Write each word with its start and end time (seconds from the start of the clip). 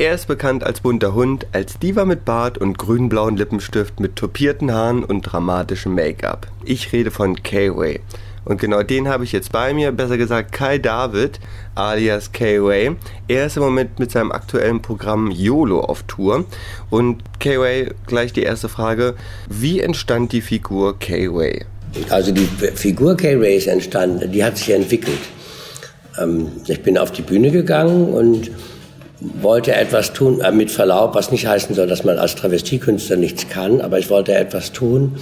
Er 0.00 0.14
ist 0.14 0.28
bekannt 0.28 0.64
als 0.64 0.80
bunter 0.80 1.12
Hund, 1.12 1.46
als 1.52 1.78
Diva 1.78 2.06
mit 2.06 2.24
Bart 2.24 2.56
und 2.56 2.78
grün-blauen 2.78 3.36
Lippenstift 3.36 4.00
mit 4.00 4.16
topierten 4.16 4.72
Haaren 4.72 5.04
und 5.04 5.20
dramatischem 5.20 5.94
Make-up. 5.94 6.46
Ich 6.64 6.90
rede 6.94 7.10
von 7.10 7.36
K-Way. 7.42 8.00
Und 8.46 8.58
genau 8.58 8.82
den 8.82 9.08
habe 9.08 9.24
ich 9.24 9.32
jetzt 9.32 9.52
bei 9.52 9.74
mir, 9.74 9.92
besser 9.92 10.16
gesagt 10.16 10.52
Kai 10.52 10.78
David, 10.78 11.38
alias 11.74 12.32
K-Way. 12.32 12.92
Er 13.28 13.44
ist 13.44 13.58
im 13.58 13.62
Moment 13.62 13.98
mit 13.98 14.10
seinem 14.10 14.32
aktuellen 14.32 14.80
Programm 14.80 15.30
YOLO 15.30 15.80
auf 15.80 16.02
Tour. 16.04 16.46
Und 16.88 17.22
K-Way, 17.38 17.90
gleich 18.06 18.32
die 18.32 18.44
erste 18.44 18.70
Frage. 18.70 19.16
Wie 19.50 19.80
entstand 19.80 20.32
die 20.32 20.40
Figur 20.40 20.98
K-Way? 20.98 21.66
Also 22.08 22.32
die 22.32 22.46
Figur 22.46 23.18
K-Way 23.18 23.54
ist 23.54 23.66
entstanden, 23.66 24.32
die 24.32 24.42
hat 24.42 24.56
sich 24.56 24.70
entwickelt. 24.70 25.20
Ähm, 26.18 26.48
ich 26.66 26.82
bin 26.82 26.96
auf 26.96 27.12
die 27.12 27.20
Bühne 27.20 27.50
gegangen 27.50 28.14
und 28.14 28.50
wollte 29.20 29.74
etwas 29.74 30.12
tun, 30.12 30.40
äh, 30.40 30.50
mit 30.52 30.70
Verlaub, 30.70 31.14
was 31.14 31.30
nicht 31.30 31.46
heißen 31.46 31.74
soll, 31.74 31.86
dass 31.86 32.04
man 32.04 32.18
als 32.18 32.34
Travestiekünstler 32.36 33.16
nichts 33.16 33.48
kann, 33.48 33.80
aber 33.80 33.98
ich 33.98 34.10
wollte 34.10 34.34
etwas 34.34 34.72
tun, 34.72 35.16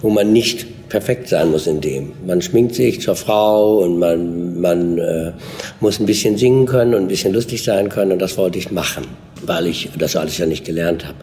wo 0.00 0.10
man 0.10 0.32
nicht 0.32 0.88
perfekt 0.88 1.28
sein 1.28 1.50
muss 1.50 1.66
in 1.66 1.80
dem. 1.80 2.12
Man 2.26 2.42
schminkt 2.42 2.74
sich 2.74 3.00
zur 3.00 3.16
Frau 3.16 3.78
und 3.78 3.98
man, 3.98 4.60
man 4.60 4.98
äh, 4.98 5.32
muss 5.80 5.98
ein 5.98 6.06
bisschen 6.06 6.36
singen 6.36 6.66
können 6.66 6.94
und 6.94 7.02
ein 7.02 7.08
bisschen 7.08 7.32
lustig 7.32 7.64
sein 7.64 7.88
können 7.88 8.12
und 8.12 8.20
das 8.20 8.36
wollte 8.36 8.58
ich 8.58 8.70
machen, 8.70 9.06
weil 9.42 9.66
ich 9.66 9.88
das 9.98 10.14
alles 10.14 10.36
ja 10.38 10.46
nicht 10.46 10.64
gelernt 10.64 11.06
habe. 11.06 11.16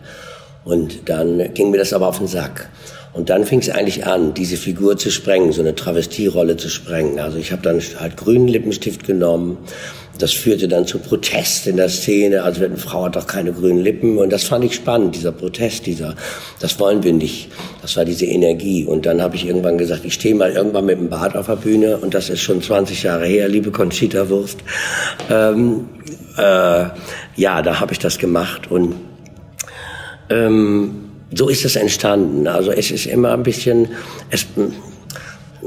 Und 0.64 1.10
dann 1.10 1.54
ging 1.54 1.72
mir 1.72 1.78
das 1.78 1.94
aber 1.94 2.08
auf 2.08 2.18
den 2.18 2.28
Sack. 2.28 2.70
Und 3.14 3.30
dann 3.30 3.46
fing 3.46 3.60
es 3.60 3.70
eigentlich 3.70 4.06
an, 4.06 4.34
diese 4.34 4.56
Figur 4.56 4.98
zu 4.98 5.12
sprengen, 5.12 5.52
so 5.52 5.62
eine 5.62 5.76
Travestierolle 5.76 6.56
zu 6.56 6.70
sprengen. 6.70 7.20
Also 7.20 7.38
ich 7.38 7.52
habe 7.52 7.62
dann 7.62 7.82
halt 8.00 8.16
grünen 8.16 8.48
Lippenstift 8.48 9.06
genommen. 9.06 9.58
Das 10.18 10.32
führte 10.32 10.68
dann 10.68 10.86
zu 10.86 11.00
Protest 11.00 11.68
in 11.68 11.78
der 11.78 11.90
Szene. 11.90 12.44
Also 12.44 12.64
eine 12.64 12.78
Frau 12.78 13.06
hat 13.06 13.18
doch 13.18 13.28
keine 13.28 13.52
grünen 13.52 13.80
Lippen. 13.80 14.18
Und 14.18 14.30
das 14.32 14.44
fand 14.44 14.64
ich 14.64 14.76
spannend, 14.76 15.16
dieser 15.16 15.34
Protest, 15.34 15.88
dieser, 15.88 16.16
das 16.60 16.80
wollen 16.80 17.04
wir 17.04 17.12
nicht. 17.12 17.50
Das 17.82 17.98
war 17.98 18.06
diese 18.06 18.26
Energie. 18.26 18.86
Und 18.86 19.06
dann 19.06 19.22
habe 19.22 19.36
ich 19.36 19.46
irgendwann 19.46 19.78
gesagt, 19.78 20.06
ich 20.06 20.14
stehe 20.14 20.36
mal 20.36 20.52
irgendwann 20.52 20.86
mit 20.86 20.98
dem 20.98 21.10
Bart 21.10 21.36
auf 21.36 21.48
der 21.48 21.58
Bühne. 21.58 21.98
Und 21.98 22.14
das 22.14 22.30
ist 22.30 22.42
schon 22.42 22.62
20 22.62 23.04
Jahre 23.04 23.26
her, 23.26 23.50
liebe 23.50 23.72
Conchita 23.72 24.30
Wurst. 24.30 24.60
Ähm, 25.30 25.90
äh, 26.38 26.86
ja, 27.36 27.62
da 27.62 27.80
habe 27.82 27.92
ich 27.92 28.00
das 28.00 28.18
gemacht. 28.20 28.72
Und 28.72 28.96
ähm, 30.30 31.11
so 31.34 31.50
ist 31.50 31.66
es 31.66 31.76
entstanden. 31.76 32.48
Also 32.48 32.72
es 32.72 32.92
ist 32.92 33.06
immer 33.06 33.34
ein 33.34 33.44
bisschen, 33.44 33.90
es, 34.30 34.46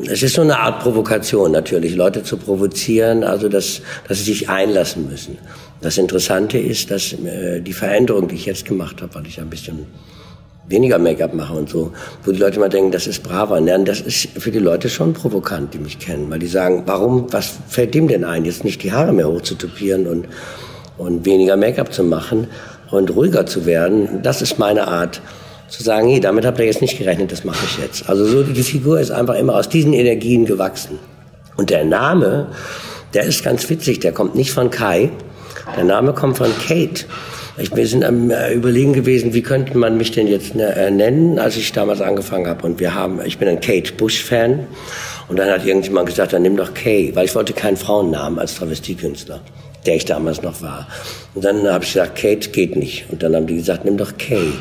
es 0.08 0.22
ist 0.22 0.34
so 0.34 0.42
eine 0.42 0.58
Art 0.58 0.82
Provokation 0.82 1.52
natürlich, 1.52 1.94
Leute 1.94 2.22
zu 2.22 2.36
provozieren, 2.36 3.24
also 3.24 3.48
dass, 3.48 3.80
dass 4.08 4.18
sie 4.18 4.24
sich 4.24 4.48
einlassen 4.48 5.08
müssen. 5.08 5.38
Das 5.80 5.98
Interessante 5.98 6.58
ist, 6.58 6.90
dass 6.90 7.12
äh, 7.12 7.60
die 7.60 7.72
Veränderung, 7.72 8.28
die 8.28 8.34
ich 8.36 8.46
jetzt 8.46 8.64
gemacht 8.64 9.02
habe, 9.02 9.14
weil 9.14 9.26
ich 9.26 9.40
ein 9.40 9.50
bisschen 9.50 9.86
weniger 10.66 10.98
Make-up 10.98 11.34
mache 11.34 11.54
und 11.54 11.68
so, 11.68 11.92
wo 12.24 12.32
die 12.32 12.38
Leute 12.38 12.56
immer 12.56 12.70
denken, 12.70 12.90
das 12.90 13.06
ist 13.06 13.22
braver. 13.22 13.60
Nein, 13.60 13.84
das 13.84 14.00
ist 14.00 14.28
für 14.38 14.50
die 14.50 14.58
Leute 14.58 14.88
schon 14.88 15.12
provokant, 15.12 15.74
die 15.74 15.78
mich 15.78 15.98
kennen, 15.98 16.30
weil 16.30 16.38
die 16.38 16.46
sagen, 16.46 16.84
warum, 16.86 17.32
was 17.32 17.52
fällt 17.68 17.94
dem 17.94 18.08
denn 18.08 18.24
ein, 18.24 18.44
jetzt 18.44 18.64
nicht 18.64 18.82
die 18.82 18.92
Haare 18.92 19.12
mehr 19.12 19.28
hochzutupieren 19.28 20.06
und, 20.06 20.26
und 20.96 21.26
weniger 21.26 21.56
Make-up 21.56 21.92
zu 21.92 22.02
machen 22.02 22.46
und 22.90 23.14
ruhiger 23.14 23.44
zu 23.44 23.66
werden. 23.66 24.22
Das 24.22 24.40
ist 24.40 24.58
meine 24.58 24.88
Art, 24.88 25.20
zu 25.68 25.82
sagen, 25.82 26.08
hey, 26.08 26.20
damit 26.20 26.44
habt 26.44 26.58
ihr 26.58 26.66
jetzt 26.66 26.82
nicht 26.82 26.98
gerechnet, 26.98 27.32
das 27.32 27.44
mache 27.44 27.64
ich 27.64 27.82
jetzt. 27.82 28.08
Also 28.08 28.24
so 28.26 28.42
die 28.42 28.62
Figur 28.62 29.00
ist 29.00 29.10
einfach 29.10 29.34
immer 29.34 29.56
aus 29.56 29.68
diesen 29.68 29.92
Energien 29.92 30.44
gewachsen. 30.44 30.98
Und 31.56 31.70
der 31.70 31.84
Name, 31.84 32.48
der 33.14 33.24
ist 33.24 33.44
ganz 33.44 33.68
witzig, 33.70 34.00
der 34.00 34.12
kommt 34.12 34.34
nicht 34.34 34.50
von 34.50 34.70
Kai, 34.70 35.10
der 35.76 35.84
Name 35.84 36.12
kommt 36.12 36.36
von 36.36 36.50
Kate. 36.66 37.06
Ich, 37.56 37.74
wir 37.74 37.86
sind 37.86 38.04
am 38.04 38.30
äh, 38.30 38.52
Überlegen 38.52 38.92
gewesen, 38.92 39.32
wie 39.32 39.42
könnte 39.42 39.78
man 39.78 39.96
mich 39.96 40.10
denn 40.10 40.26
jetzt 40.26 40.56
ne, 40.56 40.74
äh, 40.74 40.90
nennen, 40.90 41.38
als 41.38 41.56
ich 41.56 41.72
damals 41.72 42.00
angefangen 42.00 42.48
habe. 42.48 42.66
Und 42.66 42.80
wir 42.80 42.94
haben, 42.94 43.20
ich 43.24 43.38
bin 43.38 43.48
ein 43.48 43.60
Kate 43.60 43.92
Bush-Fan. 43.92 44.66
Und 45.28 45.38
dann 45.38 45.48
hat 45.48 45.64
irgendjemand 45.64 46.08
gesagt, 46.08 46.32
dann 46.32 46.42
nimm 46.42 46.56
doch 46.56 46.74
Kay, 46.74 47.12
weil 47.14 47.24
ich 47.24 47.34
wollte 47.34 47.52
keinen 47.52 47.76
Frauennamen 47.76 48.38
als 48.38 48.56
Travestiekünstler, 48.56 49.40
der 49.86 49.94
ich 49.94 50.04
damals 50.04 50.42
noch 50.42 50.60
war. 50.62 50.88
Und 51.34 51.44
dann 51.44 51.66
habe 51.66 51.84
ich 51.84 51.92
gesagt, 51.92 52.16
Kate 52.16 52.50
geht 52.50 52.76
nicht. 52.76 53.06
Und 53.10 53.22
dann 53.22 53.34
haben 53.34 53.46
die 53.46 53.56
gesagt, 53.56 53.84
nimm 53.84 53.96
doch 53.96 54.18
Kay. 54.18 54.52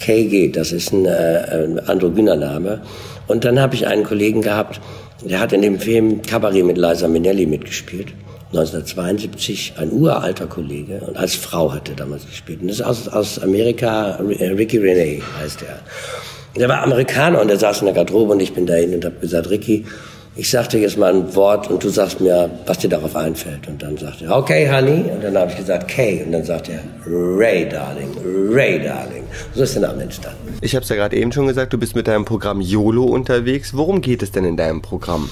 KG, 0.00 0.50
das 0.50 0.72
ist 0.72 0.92
ein, 0.92 1.06
äh, 1.06 1.64
ein 1.64 1.78
androgyner 1.80 2.36
Name. 2.36 2.82
Und 3.26 3.44
dann 3.44 3.60
habe 3.60 3.74
ich 3.74 3.86
einen 3.86 4.04
Kollegen 4.04 4.42
gehabt, 4.42 4.80
der 5.24 5.40
hat 5.40 5.52
in 5.52 5.62
dem 5.62 5.78
Film 5.78 6.22
Cabaret 6.22 6.64
mit 6.64 6.78
Liza 6.78 7.08
Minnelli 7.08 7.46
mitgespielt. 7.46 8.08
1972, 8.52 9.74
ein 9.76 9.92
uralter 9.92 10.46
Kollege 10.46 11.00
und 11.06 11.16
als 11.16 11.34
Frau 11.34 11.72
hat 11.72 11.88
er 11.88 11.96
damals 11.96 12.26
gespielt. 12.26 12.60
Und 12.62 12.68
das 12.68 12.76
ist 12.76 12.86
aus, 12.86 13.08
aus 13.08 13.38
Amerika, 13.42 14.20
Ricky 14.20 14.78
Renee 14.78 15.22
heißt 15.40 15.62
er. 15.62 15.80
Der 16.58 16.68
war 16.68 16.82
Amerikaner 16.82 17.40
und 17.40 17.48
der 17.48 17.58
saß 17.58 17.80
in 17.80 17.86
der 17.86 17.94
Garderobe 17.94 18.32
und 18.32 18.40
ich 18.40 18.54
bin 18.54 18.64
dahin 18.64 18.94
und 18.94 19.04
habe 19.04 19.16
gesagt, 19.16 19.50
Ricky, 19.50 19.84
ich 20.38 20.50
sag 20.50 20.68
dir 20.68 20.80
jetzt 20.80 20.98
mal 20.98 21.14
ein 21.14 21.34
Wort 21.34 21.70
und 21.70 21.82
du 21.82 21.88
sagst 21.88 22.20
mir, 22.20 22.50
was 22.66 22.78
dir 22.78 22.90
darauf 22.90 23.16
einfällt. 23.16 23.66
Und 23.68 23.82
dann 23.82 23.96
sagt 23.96 24.20
er, 24.20 24.36
okay, 24.36 24.70
honey. 24.70 25.10
Und 25.10 25.24
dann 25.24 25.36
habe 25.36 25.50
ich 25.50 25.56
gesagt, 25.56 25.88
Kay. 25.88 26.22
Und 26.24 26.32
dann 26.32 26.44
sagt 26.44 26.68
er, 26.68 26.80
Ray, 27.06 27.66
darling, 27.66 28.10
Ray, 28.50 28.82
darling. 28.84 29.22
So 29.54 29.62
ist 29.62 29.74
der 29.74 29.82
Name 29.82 30.02
entstanden. 30.02 30.58
Ich 30.60 30.74
habe 30.74 30.82
es 30.82 30.90
ja 30.90 30.96
gerade 30.96 31.16
eben 31.16 31.32
schon 31.32 31.46
gesagt, 31.46 31.72
du 31.72 31.78
bist 31.78 31.96
mit 31.96 32.06
deinem 32.06 32.26
Programm 32.26 32.60
YOLO 32.60 33.04
unterwegs. 33.04 33.74
Worum 33.74 34.02
geht 34.02 34.22
es 34.22 34.30
denn 34.30 34.44
in 34.44 34.58
deinem 34.58 34.82
Programm? 34.82 35.30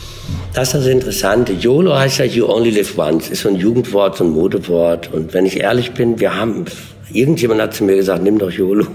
Das 0.54 0.68
ist 0.68 0.74
das 0.74 0.86
Interessante. 0.86 1.52
YOLO 1.52 1.94
heißt 1.94 2.18
ja 2.20 2.24
You 2.24 2.46
Only 2.46 2.70
Live 2.70 2.96
Once. 2.98 3.28
Ist 3.28 3.42
so 3.42 3.50
ein 3.50 3.56
Jugendwort, 3.56 4.16
so 4.16 4.24
ein 4.24 4.30
Modewort. 4.30 5.12
Und 5.12 5.34
wenn 5.34 5.44
ich 5.44 5.60
ehrlich 5.60 5.92
bin, 5.92 6.18
wir 6.18 6.34
haben, 6.34 6.64
irgendjemand 7.12 7.60
hat 7.60 7.74
zu 7.74 7.84
mir 7.84 7.96
gesagt, 7.96 8.22
nimm 8.22 8.38
doch 8.38 8.50
YOLO. 8.50 8.86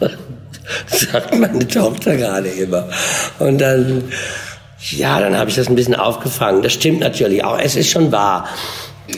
sagt 0.86 1.38
meine 1.38 1.66
Tochter 1.68 2.16
gerade 2.16 2.48
immer. 2.48 2.88
Und 3.38 3.60
dann 3.60 4.04
ja, 4.90 5.20
dann 5.20 5.38
habe 5.38 5.50
ich 5.50 5.56
das 5.56 5.68
ein 5.68 5.76
bisschen 5.76 5.94
aufgefangen. 5.94 6.62
Das 6.62 6.72
stimmt 6.72 7.00
natürlich 7.00 7.44
auch. 7.44 7.58
Es 7.58 7.76
ist 7.76 7.90
schon 7.90 8.10
wahr. 8.12 8.46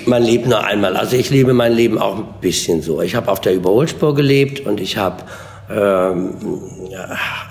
Man 0.07 0.23
lebt 0.23 0.47
nur 0.47 0.65
einmal. 0.65 0.97
Also 0.97 1.17
ich 1.17 1.31
lebe 1.31 1.55
mein 1.55 1.73
Leben 1.73 1.99
auch 1.99 2.17
ein 2.17 2.27
bisschen 2.41 2.83
so. 2.83 3.01
Ich 3.01 3.15
habe 3.15 3.31
auf 3.31 3.41
der 3.41 3.55
Überholspur 3.55 4.15
gelebt 4.15 4.61
und 4.61 4.81
ich 4.81 4.97
habe 4.97 5.25
ähm, 5.71 6.35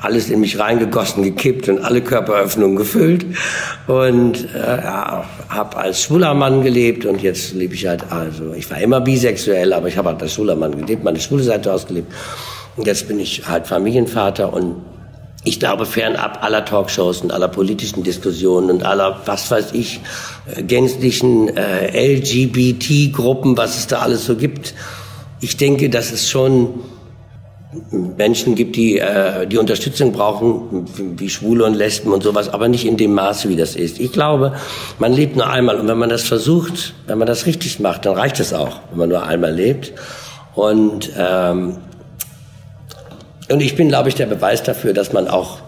alles 0.02 0.30
in 0.30 0.40
mich 0.40 0.60
reingegossen, 0.60 1.24
gekippt 1.24 1.70
und 1.70 1.84
alle 1.84 2.02
Körperöffnungen 2.02 2.76
gefüllt 2.76 3.26
und 3.88 4.46
äh, 4.54 4.82
habe 5.50 5.78
als 5.78 6.04
schwuler 6.04 6.34
Mann 6.34 6.62
gelebt 6.64 7.06
und 7.06 7.24
jetzt 7.24 7.54
lebe 7.54 7.74
ich 7.74 7.88
halt 7.88 8.04
also 8.12 8.54
ich 8.54 8.70
war 8.70 8.80
immer 8.80 9.02
bisexuell, 9.02 9.74
aber 9.74 9.88
ich 9.88 9.98
habe 9.98 10.10
halt 10.10 10.22
als 10.22 10.34
schwuler 10.34 10.56
Mann 10.56 10.78
gelebt, 10.78 11.04
meine 11.04 11.20
schwule 11.20 11.44
Seite 11.44 11.74
ausgelebt 11.74 12.12
und 12.76 12.86
jetzt 12.86 13.08
bin 13.08 13.20
ich 13.20 13.48
halt 13.48 13.66
Familienvater 13.66 14.54
und 14.54 14.76
ich 15.44 15.60
glaube, 15.60 15.86
fernab 15.86 16.44
aller 16.44 16.64
Talkshows 16.64 17.22
und 17.22 17.32
aller 17.32 17.50
politischen 17.50 18.04
Diskussionen 18.04 18.70
und 18.70 18.84
aller, 18.84 19.22
was 19.26 19.52
weiß 19.52 19.74
ich, 19.74 20.00
äh, 20.56 20.64
gänzlichen 20.64 21.50
äh, 21.56 22.16
LGBT-Gruppen, 22.16 23.58
was 23.58 23.78
es 23.78 23.88
da 23.88 24.00
alles 24.00 24.26
so 24.26 24.36
gibt. 24.36 24.74
Ich 25.42 25.58
denke, 25.58 25.90
dass 25.90 26.12
es 26.12 26.30
schon 26.30 26.70
Menschen 27.92 28.56
gibt, 28.56 28.76
die 28.76 29.00
äh, 29.00 29.48
die 29.48 29.58
Unterstützung 29.58 30.12
brauchen, 30.12 30.86
wie 31.18 31.30
Schwule 31.30 31.66
und 31.66 31.74
Lesben 31.74 32.14
und 32.14 32.24
sowas, 32.24 32.48
aber 32.50 32.68
nicht 32.68 32.86
in 32.86 32.98
dem 32.98 33.14
Maße, 33.14 33.50
wie 33.50 33.56
das 33.56 33.76
ist. 33.76 34.00
Ich 34.00 34.12
glaube, 34.12 34.54
man 35.00 35.12
lebt 35.12 35.36
nur 35.36 35.50
einmal 35.50 35.80
und 35.80 35.88
wenn 35.88 35.98
man 35.98 36.10
das 36.10 36.24
versucht, 36.24 36.94
wenn 37.08 37.18
man 37.18 37.28
das 37.28 37.46
richtig 37.46 37.80
macht, 37.80 38.06
dann 38.06 38.16
reicht 38.16 38.40
es 38.40 38.54
auch, 38.54 38.80
wenn 38.92 39.00
man 39.00 39.10
nur 39.10 39.24
einmal 39.24 39.54
lebt. 39.54 39.94
Und 40.56 41.12
ähm, 41.18 41.78
und 43.50 43.62
ich 43.62 43.76
bin, 43.76 43.90
glaube 43.90 44.10
ich, 44.10 44.16
der 44.16 44.26
Beweis 44.26 44.64
dafür, 44.64 44.94
dass 44.94 45.14
man 45.14 45.28
auch, 45.28 45.60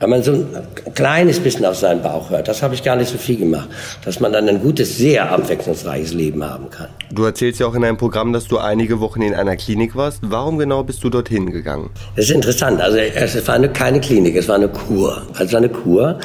wenn 0.00 0.10
man 0.10 0.22
so 0.22 0.32
ein 0.32 0.94
kleines 0.94 1.40
bisschen 1.40 1.66
auf 1.66 1.76
seinen 1.76 2.02
Bauch 2.02 2.30
hört, 2.30 2.48
das 2.48 2.62
habe 2.62 2.74
ich 2.74 2.82
gar 2.82 2.96
nicht 2.96 3.10
so 3.10 3.18
viel 3.18 3.36
gemacht, 3.36 3.68
dass 4.04 4.18
man 4.18 4.32
dann 4.32 4.48
ein 4.48 4.60
gutes, 4.60 4.96
sehr 4.96 5.30
abwechslungsreiches 5.30 6.14
Leben 6.14 6.42
haben 6.42 6.70
kann. 6.70 6.88
Du 7.12 7.24
erzählst 7.24 7.60
ja 7.60 7.66
auch 7.66 7.74
in 7.74 7.82
deinem 7.82 7.98
Programm, 7.98 8.32
dass 8.32 8.48
du 8.48 8.58
einige 8.58 9.00
Wochen 9.00 9.20
in 9.20 9.34
einer 9.34 9.56
Klinik 9.56 9.94
warst. 9.96 10.20
Warum 10.22 10.58
genau 10.58 10.82
bist 10.84 11.04
du 11.04 11.10
dorthin 11.10 11.50
gegangen? 11.50 11.90
Das 12.16 12.26
ist 12.26 12.30
interessant. 12.30 12.80
Also 12.80 12.96
es 12.96 13.46
war 13.46 13.54
eine, 13.54 13.68
keine 13.68 14.00
Klinik, 14.00 14.36
es 14.36 14.48
war 14.48 14.56
eine 14.56 14.68
Kur. 14.68 15.22
Also 15.34 15.58
eine 15.58 15.68
Kur. 15.68 16.18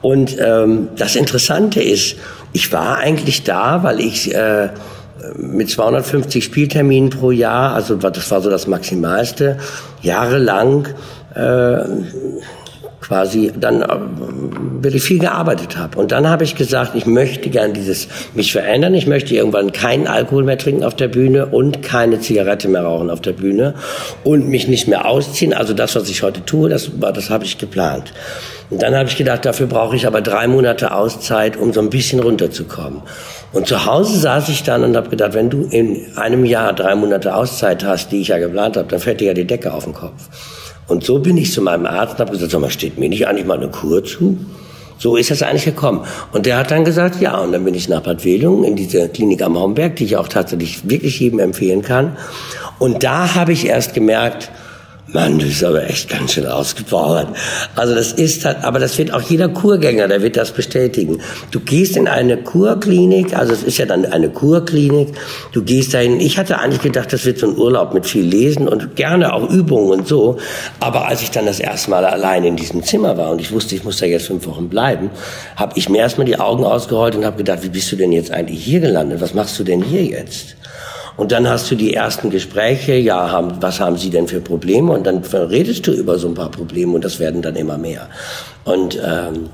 Und 0.00 0.36
ähm, 0.40 0.88
das 0.96 1.16
Interessante 1.16 1.82
ist, 1.82 2.16
ich 2.52 2.72
war 2.72 2.98
eigentlich 2.98 3.42
da, 3.42 3.82
weil 3.82 4.00
ich 4.00 4.34
äh, 4.34 4.70
mit 5.36 5.70
250 5.70 6.44
Spielterminen 6.44 7.10
pro 7.10 7.30
Jahr, 7.30 7.74
also 7.74 7.96
das 7.96 8.30
war 8.30 8.40
so 8.40 8.50
das 8.50 8.66
Maximalste, 8.66 9.58
jahrelang 10.02 10.88
äh, 11.34 11.78
quasi 13.00 13.52
dann 13.58 13.82
äh, 13.82 13.88
wirklich 14.82 15.02
viel 15.02 15.18
gearbeitet 15.18 15.76
habe. 15.78 15.98
Und 15.98 16.12
dann 16.12 16.28
habe 16.28 16.44
ich 16.44 16.56
gesagt, 16.56 16.94
ich 16.94 17.06
möchte 17.06 17.48
gern 17.48 17.72
dieses 17.72 18.08
mich 18.34 18.52
verändern. 18.52 18.94
Ich 18.94 19.06
möchte 19.06 19.34
irgendwann 19.34 19.72
keinen 19.72 20.06
Alkohol 20.06 20.44
mehr 20.44 20.58
trinken 20.58 20.84
auf 20.84 20.94
der 20.94 21.08
Bühne 21.08 21.46
und 21.46 21.82
keine 21.82 22.20
Zigarette 22.20 22.68
mehr 22.68 22.82
rauchen 22.82 23.08
auf 23.10 23.20
der 23.20 23.32
Bühne 23.32 23.74
und 24.24 24.48
mich 24.48 24.68
nicht 24.68 24.88
mehr 24.88 25.06
ausziehen. 25.06 25.54
Also 25.54 25.72
das, 25.72 25.96
was 25.96 26.08
ich 26.10 26.22
heute 26.22 26.44
tue, 26.44 26.68
das, 26.68 26.90
das 26.98 27.30
habe 27.30 27.44
ich 27.44 27.56
geplant. 27.56 28.12
Und 28.70 28.82
dann 28.82 28.94
habe 28.94 29.08
ich 29.08 29.16
gedacht, 29.16 29.46
dafür 29.46 29.66
brauche 29.66 29.96
ich 29.96 30.06
aber 30.06 30.20
drei 30.20 30.46
Monate 30.46 30.92
Auszeit, 30.92 31.56
um 31.56 31.72
so 31.72 31.80
ein 31.80 31.88
bisschen 31.88 32.20
runterzukommen. 32.20 33.00
Und 33.52 33.66
zu 33.66 33.86
Hause 33.86 34.18
saß 34.18 34.48
ich 34.50 34.62
dann 34.62 34.84
und 34.84 34.96
habe 34.96 35.08
gedacht, 35.08 35.34
wenn 35.34 35.48
du 35.48 35.62
in 35.70 36.16
einem 36.16 36.44
Jahr 36.44 36.74
drei 36.74 36.94
Monate 36.94 37.34
Auszeit 37.34 37.82
hast, 37.84 38.12
die 38.12 38.20
ich 38.20 38.28
ja 38.28 38.38
geplant 38.38 38.76
habe, 38.76 38.88
dann 38.88 39.00
fällt 39.00 39.20
dir 39.20 39.28
ja 39.28 39.34
die 39.34 39.46
Decke 39.46 39.72
auf 39.72 39.84
den 39.84 39.94
Kopf. 39.94 40.28
Und 40.86 41.04
so 41.04 41.18
bin 41.18 41.36
ich 41.36 41.52
zu 41.52 41.62
meinem 41.62 41.86
Arzt 41.86 42.14
und 42.14 42.20
habe 42.20 42.32
gesagt, 42.32 42.50
sag 42.50 42.60
mal, 42.60 42.70
steht 42.70 42.98
mir 42.98 43.08
nicht 43.08 43.26
eigentlich 43.26 43.46
mal 43.46 43.58
eine 43.58 43.68
Kur 43.68 44.04
zu? 44.04 44.38
So 44.98 45.16
ist 45.16 45.30
das 45.30 45.42
eigentlich 45.42 45.64
gekommen. 45.64 46.04
Und 46.32 46.44
der 46.46 46.58
hat 46.58 46.70
dann 46.70 46.84
gesagt, 46.84 47.20
ja. 47.20 47.38
Und 47.38 47.52
dann 47.52 47.64
bin 47.64 47.74
ich 47.74 47.88
nach 47.88 48.02
Bad 48.02 48.24
Wedung 48.24 48.64
in 48.64 48.74
diese 48.74 49.08
Klinik 49.08 49.42
am 49.42 49.58
Homberg, 49.58 49.96
die 49.96 50.04
ich 50.04 50.16
auch 50.16 50.28
tatsächlich 50.28 50.88
wirklich 50.88 51.20
jedem 51.20 51.38
empfehlen 51.38 51.82
kann. 51.82 52.16
Und 52.78 53.04
da 53.04 53.34
habe 53.34 53.52
ich 53.52 53.66
erst 53.66 53.94
gemerkt, 53.94 54.50
Mann, 55.10 55.38
das 55.38 55.48
ist 55.48 55.64
aber 55.64 55.88
echt 55.88 56.10
ganz 56.10 56.32
schön 56.32 56.46
ausgebaut. 56.46 57.28
Also 57.74 57.94
das 57.94 58.12
ist 58.12 58.44
halt, 58.44 58.62
aber 58.62 58.78
das 58.78 58.98
wird 58.98 59.14
auch 59.14 59.22
jeder 59.22 59.48
Kurgänger, 59.48 60.06
der 60.06 60.20
wird 60.20 60.36
das 60.36 60.52
bestätigen. 60.52 61.22
Du 61.50 61.60
gehst 61.60 61.96
in 61.96 62.06
eine 62.06 62.36
Kurklinik, 62.36 63.34
also 63.34 63.54
es 63.54 63.62
ist 63.62 63.78
ja 63.78 63.86
dann 63.86 64.04
eine 64.04 64.28
Kurklinik, 64.28 65.14
du 65.52 65.62
gehst 65.62 65.94
dahin. 65.94 66.20
Ich 66.20 66.36
hatte 66.36 66.58
eigentlich 66.58 66.82
gedacht, 66.82 67.10
das 67.10 67.24
wird 67.24 67.38
so 67.38 67.46
ein 67.46 67.56
Urlaub 67.56 67.94
mit 67.94 68.04
viel 68.04 68.24
Lesen 68.24 68.68
und 68.68 68.96
gerne 68.96 69.32
auch 69.32 69.48
Übungen 69.48 70.00
und 70.00 70.06
so. 70.06 70.36
Aber 70.78 71.08
als 71.08 71.22
ich 71.22 71.30
dann 71.30 71.46
das 71.46 71.58
erste 71.58 71.88
Mal 71.88 72.04
allein 72.04 72.44
in 72.44 72.56
diesem 72.56 72.82
Zimmer 72.82 73.16
war 73.16 73.30
und 73.30 73.40
ich 73.40 73.50
wusste, 73.50 73.74
ich 73.76 73.84
muss 73.84 73.96
da 73.96 74.04
jetzt 74.04 74.26
fünf 74.26 74.46
Wochen 74.46 74.68
bleiben, 74.68 75.08
habe 75.56 75.72
ich 75.76 75.88
mir 75.88 75.98
erstmal 75.98 76.26
die 76.26 76.38
Augen 76.38 76.64
ausgerollt 76.64 77.16
und 77.16 77.24
habe 77.24 77.38
gedacht, 77.38 77.62
wie 77.62 77.70
bist 77.70 77.90
du 77.90 77.96
denn 77.96 78.12
jetzt 78.12 78.30
eigentlich 78.30 78.62
hier 78.62 78.80
gelandet? 78.80 79.22
Was 79.22 79.32
machst 79.32 79.58
du 79.58 79.64
denn 79.64 79.82
hier 79.82 80.04
jetzt? 80.04 80.54
Und 81.18 81.32
dann 81.32 81.48
hast 81.48 81.68
du 81.68 81.74
die 81.74 81.94
ersten 81.94 82.30
Gespräche, 82.30 82.94
ja, 82.94 83.32
haben, 83.32 83.60
was 83.60 83.80
haben 83.80 83.96
Sie 83.96 84.08
denn 84.08 84.28
für 84.28 84.40
Probleme? 84.40 84.92
Und 84.92 85.04
dann 85.04 85.18
redest 85.24 85.84
du 85.88 85.92
über 85.92 86.16
so 86.16 86.28
ein 86.28 86.34
paar 86.34 86.50
Probleme 86.50 86.94
und 86.94 87.04
das 87.04 87.18
werden 87.18 87.42
dann 87.42 87.56
immer 87.56 87.76
mehr. 87.76 88.08
Und 88.64 88.96
ähm, 89.04 89.50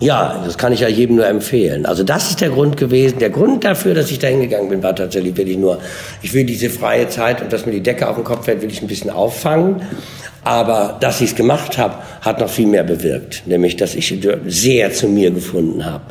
ja, 0.00 0.42
das 0.44 0.58
kann 0.58 0.72
ich 0.72 0.80
ja 0.80 0.88
jedem 0.88 1.16
nur 1.16 1.26
empfehlen. 1.28 1.86
Also 1.86 2.02
das 2.02 2.30
ist 2.30 2.40
der 2.40 2.50
Grund 2.50 2.76
gewesen. 2.76 3.20
Der 3.20 3.30
Grund 3.30 3.64
dafür, 3.64 3.94
dass 3.94 4.10
ich 4.10 4.18
da 4.18 4.26
hingegangen 4.26 4.68
bin, 4.68 4.82
war 4.82 4.96
tatsächlich 4.96 5.36
wirklich 5.36 5.56
nur, 5.56 5.78
ich 6.20 6.34
will 6.34 6.44
diese 6.44 6.68
freie 6.68 7.08
Zeit 7.08 7.40
und 7.40 7.52
dass 7.52 7.64
mir 7.64 7.72
die 7.72 7.82
Decke 7.82 8.08
auf 8.08 8.16
den 8.16 8.24
Kopf 8.24 8.46
fällt, 8.46 8.60
will 8.60 8.70
ich 8.70 8.82
ein 8.82 8.88
bisschen 8.88 9.10
auffangen. 9.10 9.82
Aber 10.46 10.96
dass 11.00 11.20
ich 11.20 11.30
es 11.30 11.34
gemacht 11.34 11.76
habe, 11.76 11.96
hat 12.20 12.38
noch 12.38 12.48
viel 12.48 12.68
mehr 12.68 12.84
bewirkt. 12.84 13.42
Nämlich, 13.46 13.74
dass 13.74 13.96
ich 13.96 14.16
sehr 14.46 14.92
zu 14.92 15.08
mir 15.08 15.32
gefunden 15.32 15.84
habe. 15.84 16.04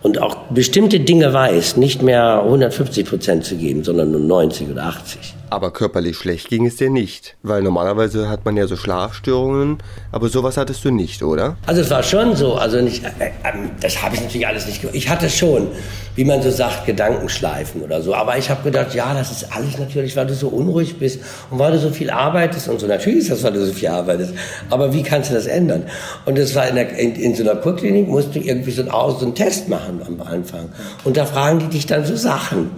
Und 0.00 0.18
auch 0.18 0.36
bestimmte 0.48 0.98
Dinge 0.98 1.34
weiß, 1.34 1.76
nicht 1.76 2.00
mehr 2.00 2.40
150 2.42 3.06
Prozent 3.06 3.44
zu 3.44 3.54
geben, 3.56 3.84
sondern 3.84 4.12
nur 4.12 4.20
90 4.22 4.70
oder 4.70 4.84
80. 4.84 5.34
Aber 5.52 5.70
körperlich 5.70 6.16
schlecht 6.16 6.48
ging 6.48 6.64
es 6.64 6.76
dir 6.76 6.88
nicht, 6.88 7.36
weil 7.42 7.60
normalerweise 7.60 8.30
hat 8.30 8.46
man 8.46 8.56
ja 8.56 8.66
so 8.66 8.74
Schlafstörungen, 8.74 9.82
aber 10.10 10.30
sowas 10.30 10.56
hattest 10.56 10.82
du 10.82 10.90
nicht, 10.90 11.22
oder? 11.22 11.58
Also 11.66 11.82
es 11.82 11.90
war 11.90 12.02
schon 12.02 12.34
so, 12.36 12.54
also 12.54 12.80
nicht, 12.80 13.04
äh, 13.04 13.26
äh, 13.26 13.52
das 13.78 14.02
habe 14.02 14.14
ich 14.14 14.22
natürlich 14.22 14.46
alles 14.46 14.64
nicht 14.64 14.80
gemacht. 14.80 14.96
Ich 14.96 15.10
hatte 15.10 15.28
schon, 15.28 15.68
wie 16.16 16.24
man 16.24 16.40
so 16.40 16.50
sagt, 16.50 16.86
Gedankenschleifen 16.86 17.82
oder 17.82 18.00
so, 18.00 18.14
aber 18.14 18.38
ich 18.38 18.48
habe 18.48 18.62
gedacht, 18.62 18.94
ja, 18.94 19.12
das 19.12 19.30
ist 19.30 19.54
alles 19.54 19.76
natürlich, 19.76 20.16
weil 20.16 20.26
du 20.26 20.32
so 20.32 20.48
unruhig 20.48 20.98
bist 20.98 21.20
und 21.50 21.58
weil 21.58 21.72
du 21.72 21.78
so 21.78 21.90
viel 21.90 22.08
arbeitest 22.08 22.70
und 22.70 22.80
so. 22.80 22.86
Natürlich 22.86 23.18
ist 23.18 23.32
das, 23.32 23.42
weil 23.42 23.52
du 23.52 23.66
so 23.66 23.74
viel 23.74 23.88
arbeitest, 23.88 24.32
aber 24.70 24.94
wie 24.94 25.02
kannst 25.02 25.32
du 25.32 25.34
das 25.34 25.44
ändern? 25.44 25.82
Und 26.24 26.38
das 26.38 26.54
war 26.54 26.66
in, 26.66 26.76
der, 26.76 26.96
in, 26.96 27.14
in 27.14 27.34
so 27.34 27.42
einer 27.42 27.56
Kurklinik, 27.56 28.08
musst 28.08 28.34
du 28.34 28.38
irgendwie 28.38 28.70
so 28.70 28.80
einen, 28.80 28.90
so 28.90 29.26
einen 29.26 29.34
Test 29.34 29.68
machen 29.68 30.00
am 30.06 30.26
Anfang 30.26 30.70
und 31.04 31.18
da 31.18 31.26
fragen 31.26 31.58
die 31.58 31.68
dich 31.68 31.84
dann 31.84 32.06
so 32.06 32.16
Sachen. 32.16 32.70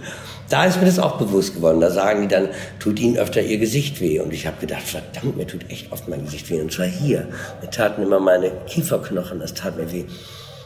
Da 0.49 0.65
ist 0.65 0.79
mir 0.79 0.85
das 0.85 0.99
auch 0.99 1.17
bewusst 1.17 1.55
geworden. 1.55 1.81
Da 1.81 1.89
sagen 1.89 2.23
die 2.23 2.27
dann, 2.27 2.49
tut 2.79 2.99
ihnen 2.99 3.17
öfter 3.17 3.41
ihr 3.41 3.57
Gesicht 3.57 3.99
weh. 3.99 4.19
Und 4.19 4.33
ich 4.33 4.45
habe 4.45 4.57
gedacht, 4.61 4.83
verdammt, 4.83 5.37
mir 5.37 5.47
tut 5.47 5.69
echt 5.69 5.91
oft 5.91 6.07
mein 6.07 6.23
Gesicht 6.25 6.49
weh. 6.49 6.61
Und 6.61 6.71
zwar 6.71 6.85
hier. 6.85 7.27
Mir 7.61 7.69
taten 7.69 8.03
immer 8.03 8.19
meine 8.19 8.51
Kieferknochen, 8.67 9.39
das 9.39 9.53
tat 9.53 9.77
mir 9.77 9.91
weh. 9.91 10.05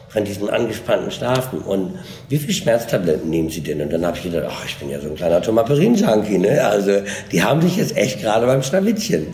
Von 0.08 0.24
diesem 0.24 0.50
angespannten 0.50 1.10
Schlafen. 1.10 1.60
Und 1.60 1.98
wie 2.28 2.38
viele 2.38 2.52
Schmerztabletten 2.52 3.30
nehmen 3.30 3.48
Sie 3.48 3.62
denn? 3.62 3.80
Und 3.80 3.92
dann 3.92 4.04
habe 4.04 4.16
ich 4.16 4.24
gedacht, 4.24 4.44
ach, 4.50 4.64
ich 4.66 4.76
bin 4.76 4.90
ja 4.90 5.00
so 5.00 5.08
ein 5.08 5.14
kleiner 5.14 5.40
Tomaperin-Junkie, 5.40 6.38
ne? 6.38 6.64
Also, 6.64 7.02
die 7.30 7.42
haben 7.42 7.60
dich 7.60 7.76
jetzt 7.76 7.96
echt 7.96 8.20
gerade 8.20 8.44
beim 8.46 8.62
Schnawittchen. 8.62 9.28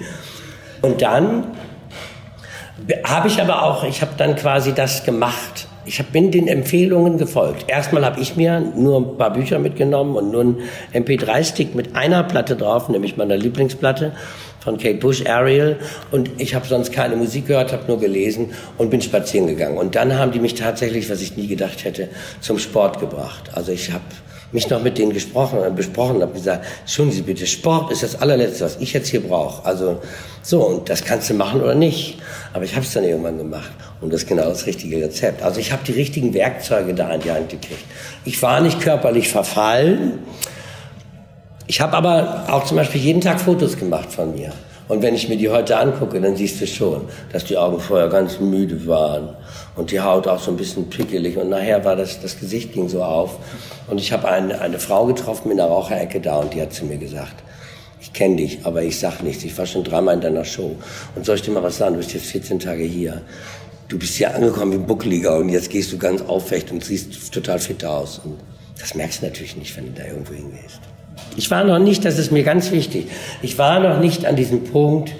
Und 0.82 1.00
dann 1.00 1.56
habe 3.04 3.28
ich 3.28 3.40
aber 3.40 3.62
auch, 3.62 3.84
ich 3.84 4.02
habe 4.02 4.12
dann 4.18 4.36
quasi 4.36 4.74
das 4.74 5.04
gemacht, 5.04 5.65
ich 5.86 6.04
bin 6.06 6.30
den 6.30 6.48
Empfehlungen 6.48 7.16
gefolgt. 7.16 7.66
Erstmal 7.68 8.04
habe 8.04 8.20
ich 8.20 8.36
mir 8.36 8.60
nur 8.60 9.00
ein 9.00 9.16
paar 9.16 9.32
Bücher 9.32 9.58
mitgenommen 9.58 10.16
und 10.16 10.32
nur 10.32 10.40
einen 10.40 10.58
MP3-Stick 10.92 11.74
mit 11.74 11.94
einer 11.94 12.24
Platte 12.24 12.56
drauf, 12.56 12.88
nämlich 12.88 13.16
meiner 13.16 13.36
Lieblingsplatte 13.36 14.12
von 14.60 14.78
Kate 14.78 14.98
Bush, 14.98 15.24
Ariel. 15.26 15.76
Und 16.10 16.28
ich 16.38 16.56
habe 16.56 16.66
sonst 16.66 16.92
keine 16.92 17.14
Musik 17.14 17.46
gehört, 17.46 17.72
habe 17.72 17.84
nur 17.86 18.00
gelesen 18.00 18.50
und 18.78 18.90
bin 18.90 19.00
spazieren 19.00 19.46
gegangen. 19.46 19.78
Und 19.78 19.94
dann 19.94 20.18
haben 20.18 20.32
die 20.32 20.40
mich 20.40 20.54
tatsächlich, 20.54 21.08
was 21.08 21.22
ich 21.22 21.36
nie 21.36 21.46
gedacht 21.46 21.84
hätte, 21.84 22.08
zum 22.40 22.58
Sport 22.58 22.98
gebracht. 22.98 23.50
Also 23.52 23.70
ich 23.70 23.92
habe 23.92 24.04
mich 24.50 24.68
noch 24.68 24.82
mit 24.82 24.98
denen 24.98 25.12
gesprochen 25.12 25.60
und 25.60 25.76
besprochen, 25.76 26.20
habe 26.20 26.32
gesagt, 26.32 26.66
schon 26.86 27.12
Sie 27.12 27.22
bitte, 27.22 27.46
Sport 27.46 27.92
ist 27.92 28.02
das 28.02 28.20
allerletzte, 28.20 28.64
was 28.64 28.76
ich 28.80 28.92
jetzt 28.92 29.08
hier 29.08 29.20
brauche. 29.20 29.64
Also 29.64 30.00
so, 30.42 30.64
und 30.64 30.88
das 30.88 31.04
kannst 31.04 31.30
du 31.30 31.34
machen 31.34 31.60
oder 31.60 31.76
nicht. 31.76 32.18
Aber 32.52 32.64
ich 32.64 32.74
habe 32.74 32.84
es 32.84 32.92
dann 32.92 33.04
irgendwann 33.04 33.38
gemacht 33.38 33.70
und 34.00 34.12
das 34.12 34.22
ist 34.22 34.28
genau 34.28 34.44
das 34.44 34.66
richtige 34.66 35.02
Rezept. 35.02 35.42
Also 35.42 35.60
ich 35.60 35.72
habe 35.72 35.82
die 35.84 35.92
richtigen 35.92 36.34
Werkzeuge 36.34 36.94
da 36.94 37.08
an 37.08 37.20
die 37.20 37.30
Hand 37.30 37.48
gekriegt. 37.48 37.84
Ich 38.24 38.40
war 38.42 38.60
nicht 38.60 38.80
körperlich 38.80 39.28
verfallen. 39.28 40.18
Ich 41.66 41.80
habe 41.80 41.96
aber 41.96 42.44
auch 42.48 42.64
zum 42.64 42.76
Beispiel 42.76 43.00
jeden 43.00 43.20
Tag 43.20 43.40
Fotos 43.40 43.76
gemacht 43.76 44.12
von 44.12 44.34
mir. 44.34 44.52
Und 44.88 45.02
wenn 45.02 45.16
ich 45.16 45.28
mir 45.28 45.36
die 45.36 45.50
heute 45.50 45.78
angucke, 45.78 46.20
dann 46.20 46.36
siehst 46.36 46.60
du 46.60 46.66
schon, 46.66 47.08
dass 47.32 47.44
die 47.44 47.56
Augen 47.56 47.80
vorher 47.80 48.08
ganz 48.08 48.38
müde 48.38 48.86
waren 48.86 49.30
und 49.74 49.90
die 49.90 50.00
Haut 50.00 50.28
auch 50.28 50.38
so 50.38 50.52
ein 50.52 50.56
bisschen 50.56 50.88
pickelig. 50.88 51.36
Und 51.36 51.48
nachher 51.48 51.84
war 51.84 51.96
das, 51.96 52.20
das 52.20 52.38
Gesicht 52.38 52.72
ging 52.72 52.88
so 52.88 53.02
auf. 53.02 53.38
Und 53.88 53.98
ich 53.98 54.12
habe 54.12 54.28
eine, 54.28 54.60
eine 54.60 54.78
Frau 54.78 55.06
getroffen 55.06 55.50
in 55.50 55.56
der 55.56 55.66
Raucherecke 55.66 56.20
da 56.20 56.36
und 56.36 56.54
die 56.54 56.62
hat 56.62 56.72
zu 56.72 56.84
mir 56.84 56.98
gesagt, 56.98 57.34
ich 58.00 58.12
kenne 58.12 58.36
dich, 58.36 58.60
aber 58.62 58.82
ich 58.82 59.00
sag 59.00 59.22
nichts. 59.22 59.42
Ich 59.42 59.58
war 59.58 59.66
schon 59.66 59.82
dreimal 59.82 60.14
in 60.14 60.20
deiner 60.20 60.44
Show. 60.44 60.76
Und 61.16 61.26
soll 61.26 61.34
ich 61.34 61.42
dir 61.42 61.50
mal 61.50 61.64
was 61.64 61.78
sagen? 61.78 61.94
Du 61.94 61.98
bist 61.98 62.14
jetzt 62.14 62.26
14 62.26 62.60
Tage 62.60 62.84
hier. 62.84 63.22
Du 63.88 63.98
bist 63.98 64.16
hier 64.16 64.34
angekommen 64.34 64.72
wie 64.72 64.76
ein 64.76 64.86
Buckliger 64.86 65.36
und 65.36 65.48
jetzt 65.48 65.70
gehst 65.70 65.92
du 65.92 65.98
ganz 65.98 66.20
aufrecht 66.22 66.72
und 66.72 66.84
siehst 66.84 67.32
total 67.32 67.60
fit 67.60 67.84
aus. 67.84 68.20
Und 68.24 68.38
das 68.80 68.94
merkst 68.94 69.22
du 69.22 69.26
natürlich 69.26 69.56
nicht, 69.56 69.76
wenn 69.76 69.86
du 69.86 69.92
da 69.92 70.06
irgendwo 70.06 70.34
hingehst. 70.34 70.80
Ich 71.36 71.50
war 71.50 71.64
noch 71.64 71.78
nicht, 71.78 72.04
das 72.04 72.18
ist 72.18 72.32
mir 72.32 72.42
ganz 72.42 72.72
wichtig, 72.72 73.06
ich 73.42 73.58
war 73.58 73.80
noch 73.80 74.00
nicht 74.00 74.26
an 74.26 74.36
diesem 74.36 74.64
Punkt, 74.64 75.12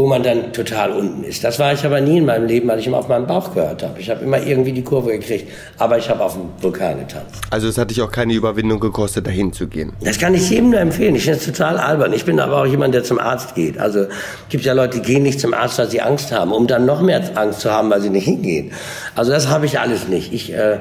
wo 0.00 0.06
man 0.06 0.22
dann 0.22 0.54
total 0.54 0.92
unten 0.92 1.24
ist. 1.24 1.44
Das 1.44 1.58
war 1.58 1.74
ich 1.74 1.84
aber 1.84 2.00
nie 2.00 2.16
in 2.16 2.24
meinem 2.24 2.46
Leben, 2.46 2.66
weil 2.68 2.78
ich 2.78 2.86
immer 2.86 2.96
auf 2.96 3.08
meinen 3.08 3.26
Bauch 3.26 3.52
gehört 3.52 3.82
habe. 3.82 4.00
Ich 4.00 4.08
habe 4.08 4.24
immer 4.24 4.40
irgendwie 4.40 4.72
die 4.72 4.82
Kurve 4.82 5.10
gekriegt, 5.10 5.52
aber 5.76 5.98
ich 5.98 6.08
habe 6.08 6.24
auf 6.24 6.32
dem 6.32 6.44
Vulkan 6.58 7.00
getanzt. 7.00 7.34
Also 7.50 7.68
es 7.68 7.76
hat 7.76 7.90
dich 7.90 8.00
auch 8.00 8.10
keine 8.10 8.32
Überwindung 8.32 8.80
gekostet, 8.80 9.26
dahin 9.26 9.52
zu 9.52 9.66
gehen? 9.66 9.92
Das 10.00 10.18
kann 10.18 10.34
ich 10.34 10.48
jedem 10.48 10.70
nur 10.70 10.80
empfehlen. 10.80 11.16
Ich 11.16 11.24
finde 11.24 11.38
es 11.38 11.44
total 11.44 11.76
albern. 11.76 12.14
Ich 12.14 12.24
bin 12.24 12.40
aber 12.40 12.62
auch 12.62 12.66
jemand, 12.66 12.94
der 12.94 13.04
zum 13.04 13.18
Arzt 13.18 13.54
geht. 13.54 13.78
Also 13.78 14.06
gibt 14.48 14.64
ja 14.64 14.72
Leute, 14.72 15.00
die 15.00 15.02
gehen 15.02 15.22
nicht 15.22 15.38
zum 15.38 15.52
Arzt, 15.52 15.78
weil 15.78 15.90
sie 15.90 16.00
Angst 16.00 16.32
haben, 16.32 16.52
um 16.52 16.66
dann 16.66 16.86
noch 16.86 17.02
mehr 17.02 17.20
Angst 17.34 17.60
zu 17.60 17.70
haben, 17.70 17.90
weil 17.90 18.00
sie 18.00 18.08
nicht 18.08 18.24
hingehen. 18.24 18.72
Also 19.14 19.32
das 19.32 19.48
habe 19.48 19.66
ich 19.66 19.80
alles 19.80 20.08
nicht. 20.08 20.32
Ich 20.32 20.50
äh, 20.54 20.78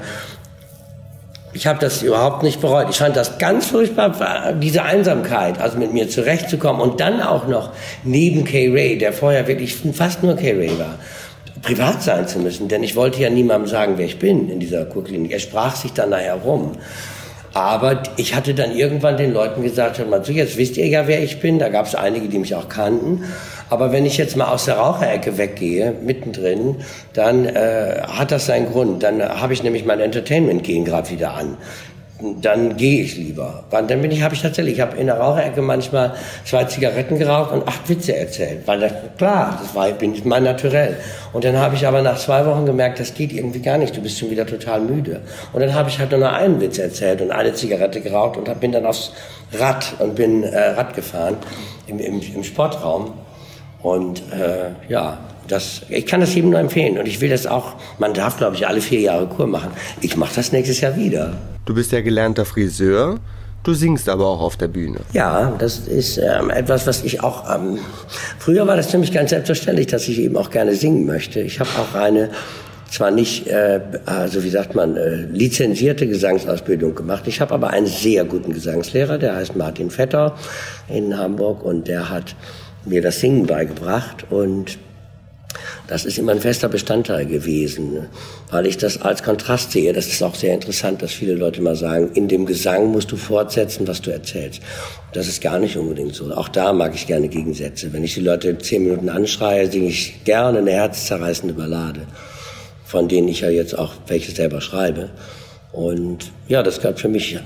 ich 1.53 1.65
habe 1.67 1.79
das 1.79 2.01
überhaupt 2.03 2.43
nicht 2.43 2.61
bereut. 2.61 2.87
Ich 2.89 2.97
fand 2.97 3.15
das 3.15 3.37
ganz 3.37 3.67
furchtbar, 3.67 4.53
diese 4.53 4.83
Einsamkeit, 4.83 5.59
also 5.59 5.77
mit 5.77 5.93
mir 5.93 6.09
zurechtzukommen 6.09 6.81
und 6.81 6.99
dann 6.99 7.21
auch 7.21 7.47
noch 7.47 7.71
neben 8.03 8.43
Kay 8.43 8.69
Ray, 8.69 8.97
der 8.97 9.13
vorher 9.13 9.47
wirklich 9.47 9.75
fast 9.93 10.21
nur 10.21 10.35
Kay 10.35 10.53
Ray 10.53 10.77
war, 10.77 10.95
privat 11.61 12.03
sein 12.03 12.27
zu 12.27 12.39
müssen, 12.39 12.67
denn 12.67 12.83
ich 12.83 12.95
wollte 12.95 13.21
ja 13.21 13.29
niemandem 13.29 13.67
sagen, 13.67 13.93
wer 13.97 14.05
ich 14.05 14.19
bin 14.19 14.49
in 14.49 14.59
dieser 14.59 14.85
Kurklinik. 14.85 15.31
Er 15.31 15.39
sprach 15.39 15.75
sich 15.75 15.93
dann 15.93 16.11
nachher 16.11 16.35
rum. 16.35 16.73
Aber 17.53 18.03
ich 18.17 18.35
hatte 18.35 18.53
dann 18.53 18.75
irgendwann 18.75 19.17
den 19.17 19.33
Leuten 19.33 19.63
gesagt, 19.63 19.97
hört 19.97 20.09
mal 20.09 20.23
zu, 20.23 20.31
jetzt 20.31 20.55
wisst 20.57 20.77
ihr 20.77 20.85
ja, 20.85 21.07
wer 21.07 21.23
ich 21.23 21.39
bin. 21.39 21.57
Da 21.57 21.69
gab 21.69 21.87
es 21.87 21.95
einige, 21.95 22.27
die 22.27 22.37
mich 22.37 22.53
auch 22.53 22.69
kannten. 22.69 23.23
Aber 23.69 23.91
wenn 23.91 24.05
ich 24.05 24.17
jetzt 24.17 24.35
mal 24.35 24.51
aus 24.51 24.65
der 24.65 24.77
Raucherecke 24.77 25.37
weggehe, 25.37 25.93
mittendrin, 26.03 26.77
dann 27.13 27.45
äh, 27.45 28.01
hat 28.07 28.31
das 28.31 28.47
seinen 28.47 28.71
Grund. 28.71 29.03
Dann 29.03 29.21
habe 29.21 29.53
ich 29.53 29.63
nämlich 29.63 29.85
mein 29.85 29.99
Entertainment-Gehen 29.99 30.85
gerade 30.85 31.09
wieder 31.09 31.33
an 31.33 31.57
dann 32.41 32.75
gehe 32.75 33.03
ich 33.03 33.15
lieber. 33.15 33.63
Dann 33.71 33.87
bin 33.87 34.11
ich, 34.11 34.21
habe 34.21 34.35
ich 34.35 34.41
tatsächlich, 34.41 34.75
ich 34.75 34.81
habe 34.81 34.97
in 34.97 35.07
der 35.07 35.17
Raucherecke 35.17 35.61
manchmal 35.61 36.13
zwei 36.43 36.65
Zigaretten 36.65 37.17
geraucht 37.17 37.53
und 37.53 37.67
acht 37.67 37.87
Witze 37.87 38.15
erzählt. 38.15 38.63
Weil 38.65 38.81
das, 38.81 38.91
klar, 39.17 39.57
das 39.61 39.73
war, 39.73 39.89
bin 39.91 40.13
ich 40.13 40.25
mein 40.25 40.43
Naturell. 40.43 40.97
Und 41.31 41.45
dann 41.45 41.57
habe 41.57 41.75
ich 41.75 41.87
aber 41.87 42.01
nach 42.01 42.17
zwei 42.17 42.45
Wochen 42.45 42.65
gemerkt, 42.65 42.99
das 42.99 43.13
geht 43.13 43.31
irgendwie 43.31 43.59
gar 43.59 43.77
nicht, 43.77 43.95
du 43.95 44.01
bist 44.01 44.19
schon 44.19 44.29
wieder 44.29 44.45
total 44.45 44.81
müde. 44.81 45.21
Und 45.53 45.61
dann 45.61 45.73
habe 45.73 45.89
ich 45.89 45.99
halt 45.99 46.11
nur 46.11 46.19
noch 46.19 46.33
einen 46.33 46.59
Witz 46.59 46.77
erzählt 46.77 47.21
und 47.21 47.31
eine 47.31 47.53
Zigarette 47.53 48.01
geraucht 48.01 48.37
und 48.37 48.59
bin 48.59 48.73
dann 48.73 48.85
aufs 48.85 49.13
Rad 49.53 49.93
und 49.99 50.15
bin 50.15 50.43
äh, 50.43 50.71
Rad 50.71 50.93
gefahren 50.95 51.37
im, 51.87 51.99
im, 51.99 52.21
im 52.35 52.43
Sportraum. 52.43 53.13
Und 53.81 54.21
äh, 54.31 54.71
ja, 54.91 55.19
das, 55.47 55.81
ich 55.89 56.05
kann 56.05 56.21
das 56.21 56.35
jedem 56.35 56.51
nur 56.51 56.59
empfehlen. 56.59 56.97
Und 56.97 57.07
ich 57.07 57.21
will 57.21 57.29
das 57.29 57.47
auch, 57.47 57.75
man 57.97 58.13
darf, 58.13 58.37
glaube 58.37 58.55
ich, 58.55 58.67
alle 58.67 58.81
vier 58.81 58.99
Jahre 58.99 59.27
Kur 59.27 59.47
machen. 59.47 59.71
Ich 60.01 60.15
mache 60.17 60.35
das 60.35 60.51
nächstes 60.51 60.81
Jahr 60.81 60.95
wieder. 60.95 61.33
Du 61.65 61.73
bist 61.73 61.91
ja 61.91 62.01
gelernter 62.01 62.45
Friseur. 62.45 63.19
Du 63.63 63.73
singst 63.73 64.07
aber 64.07 64.25
auch 64.25 64.39
auf 64.39 64.55
der 64.55 64.69
Bühne. 64.69 64.99
Ja, 65.11 65.53
das 65.59 65.79
ist 65.79 66.17
ähm, 66.17 66.49
etwas, 66.49 66.87
was 66.87 67.03
ich 67.03 67.21
auch. 67.21 67.53
Ähm, 67.53 67.79
früher 68.37 68.65
war 68.65 68.77
das 68.77 68.89
für 68.89 68.97
mich 68.97 69.11
ganz 69.11 69.31
selbstverständlich, 69.31 69.87
dass 69.87 70.07
ich 70.07 70.17
eben 70.19 70.37
auch 70.37 70.49
gerne 70.49 70.75
singen 70.75 71.05
möchte. 71.05 71.41
Ich 71.41 71.59
habe 71.59 71.69
auch 71.77 71.93
eine 71.93 72.29
zwar 72.89 73.11
nicht, 73.11 73.47
äh, 73.47 73.81
also 74.05 74.43
wie 74.43 74.49
sagt 74.49 74.75
man, 74.75 74.95
äh, 74.95 75.15
lizenzierte 75.31 76.07
Gesangsausbildung 76.07 76.95
gemacht. 76.95 77.27
Ich 77.27 77.41
habe 77.41 77.53
aber 77.53 77.69
einen 77.69 77.85
sehr 77.85 78.25
guten 78.25 78.53
Gesangslehrer, 78.53 79.17
der 79.17 79.35
heißt 79.35 79.55
Martin 79.55 79.91
Vetter 79.91 80.35
in 80.87 81.17
Hamburg 81.17 81.63
und 81.63 81.87
der 81.87 82.09
hat 82.09 82.35
mir 82.85 83.01
das 83.01 83.19
Singen 83.19 83.45
beigebracht 83.45 84.25
und 84.29 84.77
das 85.87 86.05
ist 86.05 86.19
immer 86.19 86.33
ein 86.33 86.39
fester 86.39 86.69
Bestandteil 86.69 87.25
gewesen, 87.25 88.07
weil 88.51 88.67
ich 88.67 88.77
das 88.77 89.01
als 89.01 89.23
Kontrast 89.23 89.71
sehe. 89.71 89.91
Das 89.91 90.07
ist 90.07 90.21
auch 90.21 90.35
sehr 90.35 90.53
interessant, 90.53 91.01
dass 91.01 91.11
viele 91.11 91.33
Leute 91.33 91.61
mal 91.61 91.75
sagen, 91.75 92.11
in 92.13 92.27
dem 92.27 92.45
Gesang 92.45 92.91
musst 92.91 93.11
du 93.11 93.17
fortsetzen, 93.17 93.87
was 93.87 93.99
du 94.01 94.11
erzählst. 94.11 94.61
Das 95.13 95.27
ist 95.27 95.41
gar 95.41 95.57
nicht 95.57 95.75
unbedingt 95.77 96.13
so. 96.13 96.31
Auch 96.31 96.47
da 96.47 96.73
mag 96.73 96.93
ich 96.93 97.07
gerne 97.07 97.27
Gegensätze. 97.27 97.91
Wenn 97.91 98.03
ich 98.03 98.13
die 98.13 98.21
Leute 98.21 98.55
zehn 98.59 98.83
Minuten 98.83 99.09
anschreie, 99.09 99.69
singe 99.71 99.87
ich 99.87 100.23
gerne 100.23 100.59
eine 100.59 100.71
herzzerreißende 100.71 101.55
Ballade 101.55 102.05
von 102.89 103.07
denen 103.07 103.27
ich 103.27 103.41
ja 103.41 103.49
jetzt 103.51 103.77
auch 103.77 103.93
welche 104.07 104.31
selber 104.31 104.61
schreibe. 104.61 105.11
Und 105.71 106.31
ja, 106.47 106.63
das 106.63 106.77
gehört 106.77 106.99
für 106.99 107.07
mich, 107.07 107.37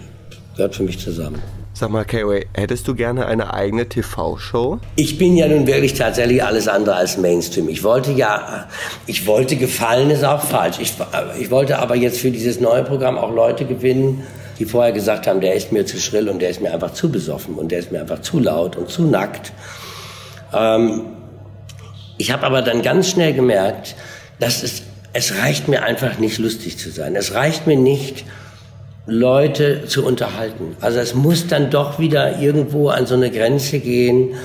gehört 0.55 0.73
für 0.73 0.83
mich 0.83 0.99
zusammen. 0.99 1.41
Sag 1.75 1.89
mal, 1.89 2.05
K-Way, 2.05 2.45
hättest 2.53 2.87
du 2.87 2.93
gerne 2.93 3.25
eine 3.25 3.51
eigene 3.51 3.89
TV-Show? 3.89 4.77
Ich 4.95 5.17
bin 5.17 5.35
ja 5.35 5.47
nun 5.47 5.65
wirklich 5.65 5.95
tatsächlich 5.95 6.43
alles 6.43 6.67
andere 6.67 6.95
als 6.95 7.17
Mainstream. 7.17 7.67
Ich 7.67 7.83
wollte 7.83 8.11
ja, 8.11 8.67
ich 9.07 9.25
wollte 9.25 9.55
gefallen, 9.55 10.11
ist 10.11 10.23
auch 10.23 10.43
falsch. 10.43 10.77
Ich, 10.79 10.93
ich 11.39 11.49
wollte 11.49 11.79
aber 11.79 11.95
jetzt 11.95 12.19
für 12.19 12.29
dieses 12.29 12.59
neue 12.59 12.83
Programm 12.83 13.17
auch 13.17 13.33
Leute 13.33 13.65
gewinnen, 13.65 14.21
die 14.59 14.65
vorher 14.65 14.91
gesagt 14.91 15.25
haben, 15.25 15.41
der 15.41 15.55
ist 15.55 15.71
mir 15.71 15.83
zu 15.87 15.99
schrill 15.99 16.29
und 16.29 16.43
der 16.43 16.51
ist 16.51 16.61
mir 16.61 16.71
einfach 16.71 16.93
zu 16.93 17.11
besoffen 17.11 17.55
und 17.55 17.71
der 17.71 17.79
ist 17.79 17.91
mir 17.91 18.01
einfach 18.01 18.21
zu 18.21 18.39
laut 18.39 18.75
und 18.75 18.89
zu 18.89 19.01
nackt. 19.01 19.51
Ähm, 20.53 21.01
ich 22.19 22.31
habe 22.31 22.43
aber 22.43 22.61
dann 22.61 22.83
ganz 22.83 23.09
schnell 23.09 23.33
gemerkt, 23.33 23.95
dass 24.39 24.61
es 24.61 24.83
es 25.13 25.35
reicht 25.37 25.67
mir 25.67 25.83
einfach 25.83 26.17
nicht 26.17 26.39
lustig 26.39 26.79
zu 26.79 26.89
sein. 26.89 27.15
Es 27.15 27.33
reicht 27.35 27.67
mir 27.67 27.77
nicht, 27.77 28.25
Leute 29.05 29.85
zu 29.85 30.05
unterhalten. 30.05 30.77
Also 30.79 30.99
es 30.99 31.13
muss 31.13 31.47
dann 31.47 31.69
doch 31.69 31.99
wieder 31.99 32.39
irgendwo 32.39 32.89
an 32.89 33.05
so 33.05 33.15
eine 33.15 33.31
Grenze 33.31 33.79
gehen, 33.79 34.35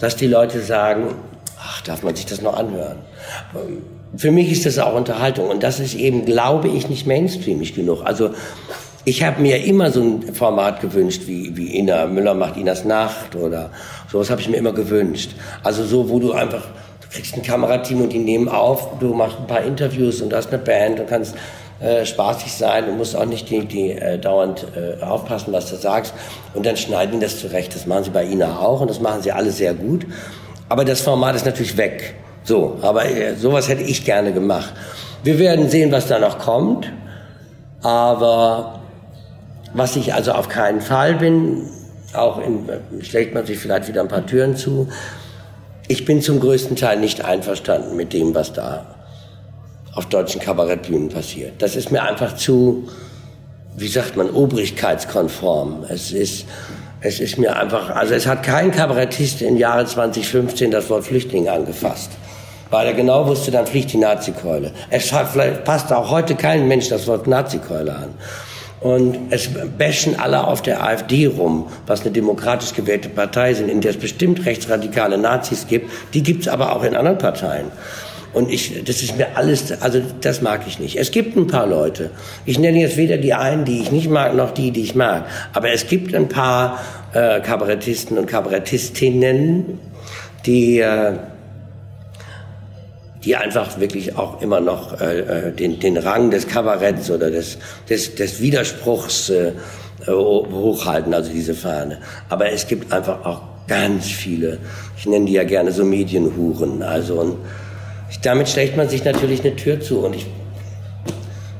dass 0.00 0.16
die 0.16 0.26
Leute 0.26 0.60
sagen, 0.60 1.14
ach, 1.58 1.80
darf 1.82 2.02
man 2.02 2.16
sich 2.16 2.26
das 2.26 2.42
noch 2.42 2.56
anhören? 2.56 2.98
Für 4.16 4.30
mich 4.30 4.50
ist 4.50 4.66
das 4.66 4.78
auch 4.78 4.94
Unterhaltung 4.94 5.48
und 5.48 5.62
das 5.62 5.78
ist 5.78 5.94
eben, 5.94 6.24
glaube 6.24 6.68
ich, 6.68 6.88
nicht 6.88 7.06
mainstreamig 7.06 7.74
genug. 7.74 8.02
Also 8.04 8.30
ich 9.04 9.22
habe 9.22 9.40
mir 9.40 9.64
immer 9.64 9.92
so 9.92 10.02
ein 10.02 10.34
Format 10.34 10.80
gewünscht, 10.80 11.22
wie, 11.26 11.56
wie 11.56 11.78
Ina 11.78 12.06
Müller 12.06 12.34
macht 12.34 12.56
Inas 12.56 12.84
Nacht 12.84 13.36
oder 13.36 13.70
sowas 14.10 14.30
habe 14.30 14.40
ich 14.40 14.48
mir 14.48 14.56
immer 14.56 14.72
gewünscht. 14.72 15.30
Also 15.62 15.84
so, 15.84 16.10
wo 16.10 16.18
du 16.18 16.32
einfach 16.32 16.64
kriegst 17.10 17.36
ein 17.36 17.42
Kamerateam 17.42 18.02
und 18.02 18.12
die 18.12 18.18
nehmen 18.18 18.48
auf, 18.48 18.98
du 18.98 19.14
machst 19.14 19.38
ein 19.38 19.46
paar 19.46 19.62
Interviews 19.62 20.20
und 20.20 20.34
hast 20.34 20.48
eine 20.48 20.58
Band 20.58 21.00
und 21.00 21.08
kannst 21.08 21.34
äh, 21.80 22.04
spaßig 22.04 22.52
sein 22.52 22.88
und 22.88 22.98
musst 22.98 23.14
auch 23.14 23.24
nicht 23.24 23.48
die, 23.50 23.64
die 23.64 23.92
äh, 23.92 24.18
dauernd 24.18 24.66
äh, 24.76 25.02
aufpassen, 25.02 25.52
was 25.52 25.70
du 25.70 25.76
sagst. 25.76 26.12
Und 26.54 26.66
dann 26.66 26.76
schneiden 26.76 27.20
die 27.20 27.24
das 27.24 27.38
zurecht. 27.38 27.74
Das 27.74 27.86
machen 27.86 28.04
sie 28.04 28.10
bei 28.10 28.24
Ina 28.24 28.58
auch 28.58 28.80
und 28.80 28.90
das 28.90 29.00
machen 29.00 29.22
sie 29.22 29.32
alle 29.32 29.50
sehr 29.50 29.74
gut. 29.74 30.06
Aber 30.68 30.84
das 30.84 31.00
Format 31.00 31.36
ist 31.36 31.46
natürlich 31.46 31.76
weg. 31.76 32.14
So, 32.42 32.78
aber 32.82 33.04
äh, 33.04 33.36
sowas 33.36 33.68
hätte 33.68 33.82
ich 33.82 34.04
gerne 34.04 34.32
gemacht. 34.32 34.72
Wir 35.22 35.38
werden 35.38 35.68
sehen, 35.68 35.92
was 35.92 36.06
da 36.06 36.18
noch 36.18 36.38
kommt. 36.38 36.90
Aber 37.82 38.80
was 39.72 39.96
ich 39.96 40.14
also 40.14 40.32
auf 40.32 40.48
keinen 40.48 40.80
Fall 40.80 41.14
bin, 41.14 41.68
auch 42.14 42.38
in, 42.38 42.68
äh, 42.68 43.04
schlägt 43.04 43.34
man 43.34 43.46
sich 43.46 43.58
vielleicht 43.58 43.88
wieder 43.88 44.00
ein 44.00 44.08
paar 44.08 44.26
Türen 44.26 44.56
zu, 44.56 44.88
ich 45.86 46.04
bin 46.04 46.20
zum 46.20 46.40
größten 46.40 46.76
Teil 46.76 46.98
nicht 46.98 47.24
einverstanden 47.24 47.96
mit 47.96 48.12
dem, 48.12 48.34
was 48.34 48.52
da 48.52 48.97
auf 49.94 50.06
deutschen 50.06 50.40
Kabarettbühnen 50.40 51.08
passiert. 51.08 51.60
Das 51.60 51.76
ist 51.76 51.90
mir 51.90 52.02
einfach 52.02 52.36
zu, 52.36 52.88
wie 53.76 53.88
sagt 53.88 54.16
man, 54.16 54.30
obrigkeitskonform. 54.30 55.84
Es 55.88 56.12
ist, 56.12 56.46
es 57.00 57.20
ist 57.20 57.38
mir 57.38 57.56
einfach, 57.56 57.90
also 57.90 58.14
es 58.14 58.26
hat 58.26 58.42
kein 58.42 58.70
Kabarettist 58.70 59.42
im 59.42 59.56
Jahre 59.56 59.86
2015 59.86 60.70
das 60.70 60.90
Wort 60.90 61.04
Flüchtling 61.04 61.48
angefasst. 61.48 62.10
Weil 62.70 62.88
er 62.88 62.94
genau 62.94 63.26
wusste, 63.26 63.50
dann 63.50 63.66
fliegt 63.66 63.92
die 63.92 63.98
Nazikeule. 63.98 64.72
Es 64.90 65.12
hat, 65.12 65.30
vielleicht 65.30 65.64
passt 65.64 65.92
auch 65.92 66.10
heute 66.10 66.34
kein 66.34 66.68
Mensch 66.68 66.88
das 66.88 67.06
Wort 67.06 67.26
Nazikeule 67.26 67.94
an. 67.94 68.14
Und 68.80 69.16
es 69.30 69.48
bashen 69.76 70.20
alle 70.20 70.46
auf 70.46 70.62
der 70.62 70.84
AfD 70.84 71.26
rum, 71.26 71.66
was 71.86 72.02
eine 72.02 72.10
demokratisch 72.10 72.74
gewählte 72.74 73.08
Partei 73.08 73.54
sind, 73.54 73.68
in 73.68 73.80
der 73.80 73.92
es 73.92 73.96
bestimmt 73.96 74.46
rechtsradikale 74.46 75.18
Nazis 75.18 75.66
gibt. 75.66 75.90
Die 76.14 76.22
gibt 76.22 76.42
es 76.42 76.48
aber 76.48 76.76
auch 76.76 76.84
in 76.84 76.94
anderen 76.94 77.18
Parteien. 77.18 77.72
Und 78.32 78.50
ich, 78.50 78.84
das 78.84 79.02
ist 79.02 79.16
mir 79.16 79.36
alles, 79.36 79.80
also 79.80 80.00
das 80.20 80.42
mag 80.42 80.62
ich 80.66 80.78
nicht. 80.78 80.96
Es 80.96 81.10
gibt 81.10 81.36
ein 81.36 81.46
paar 81.46 81.66
Leute. 81.66 82.10
Ich 82.44 82.58
nenne 82.58 82.78
jetzt 82.80 82.96
weder 82.96 83.16
die 83.16 83.34
einen, 83.34 83.64
die 83.64 83.80
ich 83.80 83.90
nicht 83.90 84.10
mag, 84.10 84.34
noch 84.34 84.52
die, 84.52 84.70
die 84.70 84.82
ich 84.82 84.94
mag. 84.94 85.26
Aber 85.52 85.70
es 85.70 85.86
gibt 85.86 86.14
ein 86.14 86.28
paar 86.28 86.78
äh, 87.14 87.40
Kabarettisten 87.40 88.18
und 88.18 88.26
Kabarettistinnen, 88.26 89.80
die 90.44 90.80
äh, 90.80 91.14
die 93.24 93.36
einfach 93.36 93.80
wirklich 93.80 94.16
auch 94.16 94.40
immer 94.40 94.60
noch 94.60 95.00
äh, 95.00 95.18
äh, 95.20 95.52
den, 95.52 95.80
den 95.80 95.96
Rang 95.96 96.30
des 96.30 96.46
Kabaretts 96.46 97.10
oder 97.10 97.30
des, 97.30 97.58
des, 97.88 98.14
des 98.14 98.40
Widerspruchs 98.40 99.30
äh, 99.30 99.52
hochhalten, 100.06 101.12
also 101.12 101.30
diese 101.30 101.54
Fahne. 101.54 101.98
Aber 102.28 102.50
es 102.50 102.66
gibt 102.66 102.92
einfach 102.92 103.24
auch 103.26 103.42
ganz 103.66 104.06
viele, 104.06 104.58
ich 104.96 105.06
nenne 105.06 105.26
die 105.26 105.32
ja 105.32 105.44
gerne 105.44 105.72
so 105.72 105.84
Medienhuren. 105.84 106.82
Also 106.82 107.20
und 107.20 107.36
damit 108.22 108.48
schlägt 108.48 108.76
man 108.76 108.88
sich 108.88 109.04
natürlich 109.04 109.40
eine 109.40 109.56
Tür 109.56 109.80
zu. 109.80 110.00
Und 110.00 110.16
ich, 110.16 110.26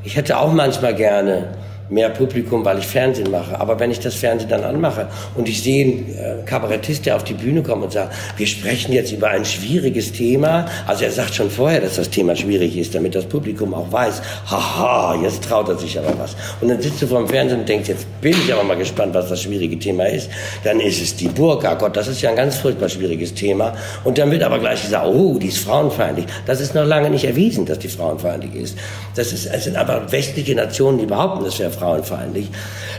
ich 0.04 0.16
hätte 0.16 0.38
auch 0.38 0.52
manchmal 0.52 0.94
gerne 0.94 1.48
mehr 1.90 2.10
Publikum, 2.10 2.64
weil 2.64 2.78
ich 2.78 2.86
Fernsehen 2.86 3.30
mache. 3.30 3.58
Aber 3.60 3.78
wenn 3.80 3.90
ich 3.90 4.00
das 4.00 4.14
Fernsehen 4.14 4.50
dann 4.50 4.64
anmache 4.64 5.08
und 5.34 5.48
ich 5.48 5.62
sehe 5.62 5.84
einen 5.84 6.42
äh, 6.42 6.44
Kabarettist, 6.44 7.06
der 7.06 7.16
auf 7.16 7.24
die 7.24 7.34
Bühne 7.34 7.62
kommt 7.62 7.84
und 7.84 7.92
sagt, 7.92 8.14
wir 8.36 8.46
sprechen 8.46 8.92
jetzt 8.92 9.12
über 9.12 9.28
ein 9.28 9.44
schwieriges 9.44 10.12
Thema. 10.12 10.66
Also 10.86 11.04
er 11.04 11.10
sagt 11.10 11.34
schon 11.34 11.50
vorher, 11.50 11.80
dass 11.80 11.96
das 11.96 12.10
Thema 12.10 12.36
schwierig 12.36 12.76
ist, 12.76 12.94
damit 12.94 13.14
das 13.14 13.24
Publikum 13.24 13.74
auch 13.74 13.90
weiß, 13.90 14.20
haha, 14.50 15.18
jetzt 15.22 15.44
traut 15.44 15.68
er 15.68 15.78
sich 15.78 15.98
aber 15.98 16.18
was. 16.18 16.36
Und 16.60 16.68
dann 16.68 16.80
sitzt 16.80 17.00
du 17.02 17.06
vor 17.06 17.18
dem 17.18 17.28
Fernsehen 17.28 17.60
und 17.60 17.68
denkst, 17.68 17.88
jetzt 17.88 18.06
bin 18.20 18.32
ich 18.32 18.52
aber 18.52 18.64
mal 18.64 18.76
gespannt, 18.76 19.14
was 19.14 19.28
das 19.28 19.42
schwierige 19.42 19.78
Thema 19.78 20.04
ist. 20.04 20.30
Dann 20.64 20.80
ist 20.80 21.00
es 21.00 21.16
die 21.16 21.28
Burka. 21.28 21.74
Gott, 21.74 21.96
das 21.96 22.08
ist 22.08 22.20
ja 22.20 22.30
ein 22.30 22.36
ganz 22.36 22.56
furchtbar 22.56 22.88
schwieriges 22.88 23.34
Thema. 23.34 23.74
Und 24.04 24.18
dann 24.18 24.30
wird 24.30 24.42
aber 24.42 24.58
gleich 24.58 24.82
gesagt, 24.82 25.06
oh, 25.06 25.38
die 25.38 25.48
ist 25.48 25.58
frauenfeindlich. 25.58 26.26
Das 26.46 26.60
ist 26.60 26.74
noch 26.74 26.84
lange 26.84 27.10
nicht 27.10 27.24
erwiesen, 27.24 27.64
dass 27.64 27.78
die 27.78 27.88
frauenfeindlich 27.88 28.54
ist. 28.54 28.78
Das 29.14 29.32
ist, 29.32 29.46
es 29.46 29.64
sind 29.64 29.76
aber 29.76 30.10
westliche 30.12 30.54
Nationen, 30.54 30.98
die 30.98 31.06
behaupten, 31.06 31.44
das 31.44 31.58
wäre 31.58 31.70
frauenfeindlich. 31.78 32.50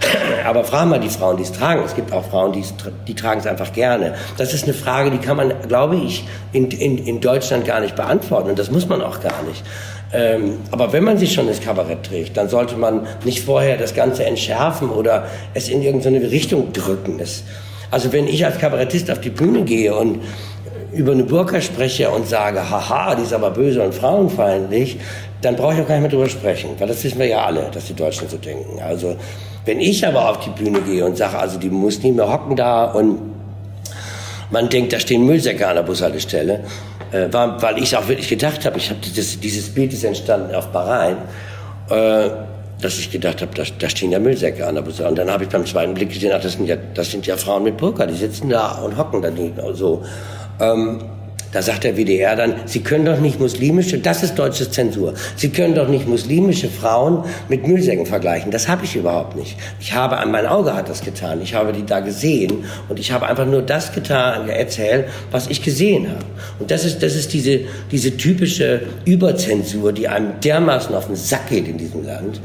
Aber 0.45 0.63
fragen 0.63 0.89
mal 0.89 0.99
die 0.99 1.09
Frauen, 1.09 1.37
die 1.37 1.43
es 1.43 1.51
tragen. 1.51 1.83
Es 1.85 1.95
gibt 1.95 2.11
auch 2.13 2.25
Frauen, 2.25 2.53
die, 2.53 2.63
die 3.07 3.15
tragen 3.15 3.39
es 3.39 3.47
einfach 3.47 3.73
gerne. 3.73 4.15
Das 4.37 4.53
ist 4.53 4.63
eine 4.63 4.73
Frage, 4.73 5.11
die 5.11 5.17
kann 5.17 5.37
man, 5.37 5.53
glaube 5.67 5.95
ich, 5.95 6.25
in, 6.53 6.71
in, 6.71 6.97
in 6.97 7.21
Deutschland 7.21 7.65
gar 7.65 7.79
nicht 7.79 7.95
beantworten. 7.95 8.49
Und 8.49 8.59
das 8.59 8.71
muss 8.71 8.87
man 8.87 9.01
auch 9.01 9.21
gar 9.21 9.43
nicht. 9.43 9.63
Ähm, 10.11 10.57
aber 10.71 10.91
wenn 10.91 11.03
man 11.03 11.17
sich 11.17 11.33
schon 11.33 11.47
ins 11.47 11.61
Kabarett 11.61 12.03
trägt, 12.03 12.35
dann 12.35 12.49
sollte 12.49 12.75
man 12.75 13.05
nicht 13.25 13.43
vorher 13.43 13.77
das 13.77 13.93
Ganze 13.93 14.25
entschärfen 14.25 14.89
oder 14.89 15.27
es 15.53 15.69
in 15.69 15.83
irgendeine 15.83 16.21
Richtung 16.31 16.73
drücken. 16.73 17.19
Das, 17.19 17.43
also 17.91 18.11
wenn 18.11 18.27
ich 18.27 18.45
als 18.45 18.57
Kabarettist 18.57 19.11
auf 19.11 19.21
die 19.21 19.29
Bühne 19.29 19.63
gehe 19.63 19.95
und 19.95 20.21
über 20.91 21.11
eine 21.11 21.23
Burka 21.23 21.61
spreche 21.61 22.09
und 22.09 22.27
sage, 22.27 22.69
haha, 22.69 23.15
die 23.15 23.23
ist 23.23 23.33
aber 23.33 23.51
böse 23.51 23.83
und 23.83 23.93
frauenfeindlich, 23.93 24.97
dann 25.41 25.55
brauche 25.55 25.73
ich 25.73 25.81
auch 25.81 25.87
gar 25.87 25.95
nicht 25.95 26.01
mehr 26.01 26.11
drüber 26.11 26.29
sprechen, 26.29 26.71
weil 26.77 26.87
das 26.87 27.03
wissen 27.03 27.19
wir 27.19 27.27
ja 27.27 27.45
alle, 27.45 27.69
dass 27.71 27.85
die 27.85 27.93
Deutschen 27.93 28.27
so 28.27 28.37
denken. 28.37 28.81
Also 28.81 29.15
wenn 29.65 29.79
ich 29.79 30.05
aber 30.05 30.29
auf 30.29 30.39
die 30.39 30.49
Bühne 30.49 30.81
gehe 30.81 31.05
und 31.05 31.17
sage, 31.17 31.37
also 31.37 31.57
die 31.57 31.69
Muslime 31.69 32.31
hocken 32.31 32.55
da 32.55 32.85
und 32.85 33.19
man 34.51 34.67
denkt, 34.69 34.93
da 34.93 34.99
stehen 34.99 35.25
Müllsäcke 35.25 35.67
an 35.67 35.75
der 35.75 35.83
Bushaltestelle, 35.83 36.61
äh, 37.11 37.31
war, 37.31 37.61
weil 37.61 37.77
ich 37.77 37.95
auch 37.95 38.07
wirklich 38.07 38.27
gedacht 38.27 38.65
habe, 38.65 38.77
ich 38.77 38.89
habe 38.89 38.99
dieses, 38.99 39.39
dieses 39.39 39.69
Bild 39.69 39.93
ist 39.93 40.03
entstanden 40.03 40.55
auf 40.55 40.67
Bahrain, 40.67 41.17
äh, 41.89 42.29
dass 42.81 42.97
ich 42.97 43.11
gedacht 43.11 43.41
habe, 43.41 43.51
da, 43.53 43.63
da 43.77 43.89
stehen 43.89 44.11
ja 44.11 44.19
Müllsäcke 44.19 44.65
an 44.65 44.75
der 44.75 44.81
Bushaltestelle. 44.81 45.09
Und 45.09 45.19
dann 45.19 45.31
habe 45.31 45.43
ich 45.43 45.49
beim 45.49 45.65
zweiten 45.65 45.93
Blick 45.93 46.09
gesehen, 46.09 46.31
ach, 46.35 46.41
das 46.41 46.53
sind 46.53 46.67
ja, 46.67 46.77
das 46.93 47.11
sind 47.11 47.27
ja 47.27 47.37
Frauen 47.37 47.63
mit 47.63 47.77
Burka, 47.77 48.05
die 48.05 48.15
sitzen 48.15 48.49
da 48.49 48.79
und 48.79 48.97
hocken 48.97 49.21
da 49.21 49.73
so. 49.73 50.03
Ähm, 50.59 51.03
Da 51.51 51.61
sagt 51.61 51.83
der 51.83 51.97
WDR 51.97 52.35
dann, 52.35 52.55
Sie 52.65 52.81
können 52.81 53.05
doch 53.05 53.19
nicht 53.19 53.39
muslimische, 53.39 53.97
das 53.97 54.21
ist 54.21 54.35
deutsche 54.35 54.69
Zensur, 54.69 55.15
Sie 55.35 55.49
können 55.49 55.73
doch 55.73 55.87
nicht 55.87 56.07
muslimische 56.07 56.69
Frauen 56.69 57.23
mit 57.47 57.67
Müllsäcken 57.67 58.05
vergleichen. 58.05 58.51
Das 58.51 58.67
habe 58.67 58.85
ich 58.85 58.95
überhaupt 58.95 59.35
nicht. 59.35 59.57
Ich 59.79 59.93
habe, 59.93 60.17
an 60.17 60.31
mein 60.31 60.45
Auge 60.45 60.75
hat 60.75 60.89
das 60.89 61.01
getan. 61.01 61.41
Ich 61.41 61.55
habe 61.55 61.73
die 61.73 61.85
da 61.85 62.01
gesehen 62.01 62.65
und 62.87 62.99
ich 62.99 63.11
habe 63.11 63.27
einfach 63.27 63.47
nur 63.47 63.61
das 63.61 63.91
getan, 63.91 64.47
erzählt, 64.47 65.05
was 65.31 65.47
ich 65.47 65.63
gesehen 65.63 66.09
habe. 66.09 66.25
Und 66.59 66.69
das 66.69 66.85
ist, 66.85 67.01
das 67.01 67.15
ist 67.15 67.33
diese, 67.33 67.61
diese 67.91 68.15
typische 68.15 68.81
Überzensur, 69.05 69.91
die 69.91 70.07
einem 70.07 70.39
dermaßen 70.41 70.93
auf 70.93 71.07
den 71.07 71.15
Sack 71.15 71.49
geht 71.49 71.67
in 71.67 71.77
diesem 71.77 72.05
Land. 72.05 72.39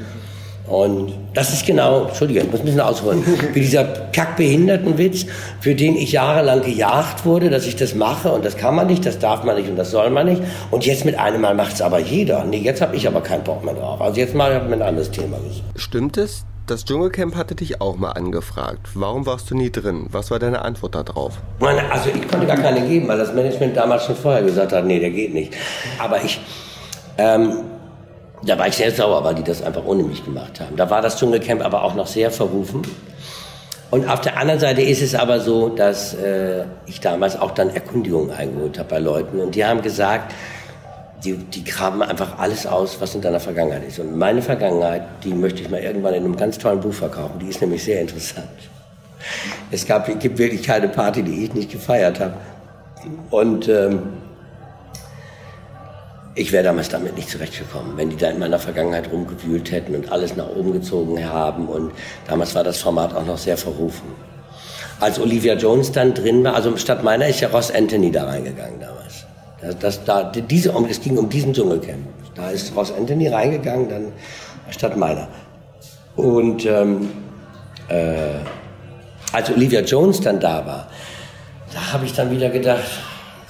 Und 0.66 1.12
das 1.35 1.52
ist 1.52 1.66
genau, 1.66 2.06
Entschuldige, 2.06 2.40
ich 2.40 2.50
muss 2.50 2.61
ein 2.61 2.66
bisschen 2.66 2.80
ausholen, 2.80 3.23
wie 3.52 3.61
dieser 3.61 3.85
Kackbehindertenwitz, 3.85 5.26
für 5.61 5.75
den 5.75 5.94
ich 5.94 6.12
jahrelang 6.12 6.62
gejagt 6.62 7.26
wurde, 7.26 7.50
dass 7.50 7.66
ich 7.66 7.76
das 7.76 7.94
mache 7.94 8.33
und 8.33 8.44
das 8.44 8.56
kann 8.56 8.75
man 8.75 8.87
nicht, 8.87 9.04
das 9.04 9.18
darf 9.18 9.44
man 9.44 9.56
nicht 9.56 9.68
und 9.68 9.76
das 9.76 9.90
soll 9.90 10.09
man 10.09 10.26
nicht. 10.26 10.42
Und 10.71 10.87
jetzt 10.87 11.04
mit 11.04 11.18
einem 11.18 11.42
Mal 11.42 11.54
macht 11.54 11.75
es 11.75 11.83
aber 11.83 11.99
jeder. 11.99 12.44
Nee, 12.44 12.59
jetzt 12.59 12.80
habe 12.80 12.97
ich 12.97 13.06
aber 13.06 13.21
keinen 13.21 13.44
Bock 13.44 13.62
mehr 13.62 13.75
drauf. 13.75 14.00
Also 14.00 14.18
jetzt 14.21 14.35
mal 14.35 14.62
mit 14.62 14.80
ein 14.80 14.83
anderes 14.83 15.11
Thema. 15.11 15.37
Stimmt 15.76 16.16
es? 16.16 16.47
Das 16.66 16.87
Dschungelcamp 16.87 17.37
hatte 17.37 17.54
dich 17.54 17.83
auch 17.83 17.97
mal 17.97 18.12
angefragt. 18.12 18.88
Warum 18.94 19.26
warst 19.26 19.50
du 19.50 19.54
nie 19.54 19.71
drin? 19.71 20.06
Was 20.11 20.30
war 20.30 20.38
deine 20.38 20.62
Antwort 20.62 20.94
darauf? 20.94 21.35
Also 21.61 22.09
ich 22.09 22.26
konnte 22.26 22.47
gar 22.47 22.56
keine 22.56 22.88
geben, 22.88 23.06
weil 23.06 23.18
das 23.18 23.35
Management 23.35 23.76
damals 23.76 24.06
schon 24.06 24.16
vorher 24.16 24.42
gesagt 24.42 24.73
hat, 24.73 24.87
nee, 24.87 24.99
der 24.99 25.11
geht 25.11 25.35
nicht. 25.35 25.52
Aber 25.99 26.25
ich, 26.25 26.40
ähm, 27.18 27.59
da 28.47 28.59
war 28.59 28.69
ich 28.69 28.77
sehr 28.77 28.91
sauer, 28.91 29.25
weil 29.25 29.35
die 29.35 29.43
das 29.43 29.63
einfach 29.63 29.85
ohne 29.85 30.03
mich 30.03 30.25
gemacht 30.25 30.61
haben. 30.61 30.77
Da 30.77 30.89
war 30.91 31.03
das 31.03 31.19
Dschungelcamp 31.19 31.65
aber 31.65 31.83
auch 31.85 31.95
noch 31.95 32.07
sehr 32.07 32.31
verrufen. 32.31 32.83
Und 33.91 34.09
auf 34.09 34.21
der 34.21 34.39
anderen 34.39 34.61
Seite 34.61 34.83
ist 34.83 35.03
es 35.03 35.15
aber 35.15 35.41
so, 35.41 35.69
dass 35.69 36.15
äh, 36.15 36.65
ich 36.87 37.01
damals 37.01 37.41
auch 37.41 37.53
dann 37.53 37.71
Erkundigungen 37.71 38.31
eingeholt 38.31 38.79
habe 38.79 38.89
bei 38.89 38.99
Leuten 38.99 39.39
und 39.41 39.55
die 39.55 39.65
haben 39.65 39.83
gesagt, 39.83 40.33
die, 41.25 41.37
die 41.37 41.65
graben 41.65 42.03
einfach 42.03 42.39
alles 42.39 42.67
aus, 42.67 43.01
was 43.01 43.15
in 43.15 43.21
deiner 43.21 43.41
Vergangenheit 43.41 43.85
ist. 43.87 43.99
Und 43.99 44.17
meine 44.17 44.43
Vergangenheit, 44.43 45.03
die 45.23 45.33
möchte 45.33 45.63
ich 45.63 45.71
mal 45.71 45.81
irgendwann 45.81 46.15
in 46.15 46.25
einem 46.25 46.37
ganz 46.37 46.59
tollen 46.59 46.81
Buch 46.81 46.93
verkaufen. 46.93 47.39
Die 47.41 47.49
ist 47.49 47.61
nämlich 47.61 47.83
sehr 47.83 48.01
interessant. 48.01 48.49
Es 49.71 49.87
gab, 49.87 50.09
es 50.09 50.19
gibt 50.19 50.39
wirklich 50.39 50.63
keine 50.63 50.89
Party, 50.89 51.23
die 51.23 51.45
ich 51.45 51.55
nicht 51.55 51.71
gefeiert 51.71 52.21
habe. 52.21 52.35
Und 53.31 53.69
ähm, 53.69 54.03
ich 56.35 56.50
wäre 56.50 56.64
damals 56.64 56.88
damit 56.88 57.17
nicht 57.17 57.31
zurechtgekommen, 57.31 57.97
wenn 57.97 58.11
die 58.11 58.17
da 58.17 58.31
in 58.31 58.38
meiner 58.38 58.59
Vergangenheit 58.59 59.11
rumgewühlt 59.12 59.71
hätten 59.71 59.95
und 59.95 60.11
alles 60.11 60.35
nach 60.37 60.49
oben 60.49 60.73
gezogen 60.73 61.25
haben. 61.25 61.69
Und 61.69 61.93
damals 62.26 62.55
war 62.55 62.64
das 62.64 62.81
Format 62.81 63.14
auch 63.14 63.25
noch 63.25 63.38
sehr 63.38 63.57
verrufen. 63.57 64.09
Als 64.99 65.21
Olivia 65.21 65.55
Jones 65.55 65.93
dann 65.93 66.14
drin 66.14 66.43
war, 66.43 66.55
also 66.55 66.76
statt 66.76 67.05
meiner 67.05 67.29
ist 67.29 67.41
ja 67.41 67.49
Ross 67.49 67.71
Anthony 67.71 68.11
da 68.11 68.25
reingegangen 68.25 68.81
damals. 68.81 69.26
Das, 69.61 69.79
das, 69.79 70.05
da, 70.05 70.25
diese, 70.25 70.75
es 70.88 71.00
ging 71.00 71.17
um 71.19 71.29
diesen 71.29 71.53
Dschungelcamp. 71.53 72.05
Da 72.35 72.50
ist 72.50 72.75
Ross 72.75 72.93
Anthony 72.93 73.29
reingegangen, 73.29 73.88
dann 73.88 74.12
statt 74.71 74.97
meiner. 74.97 75.29
Und 76.17 76.67
ähm, 76.67 77.11
äh, 77.88 78.38
als 79.33 79.50
Olivia 79.50 79.81
Jones 79.81 80.21
dann 80.21 80.41
da 80.41 80.67
war, 80.67 80.88
da 81.73 81.93
habe 81.93 82.07
ich 82.07 82.12
dann 82.12 82.31
wieder 82.31 82.50
gedacht, 82.50 82.85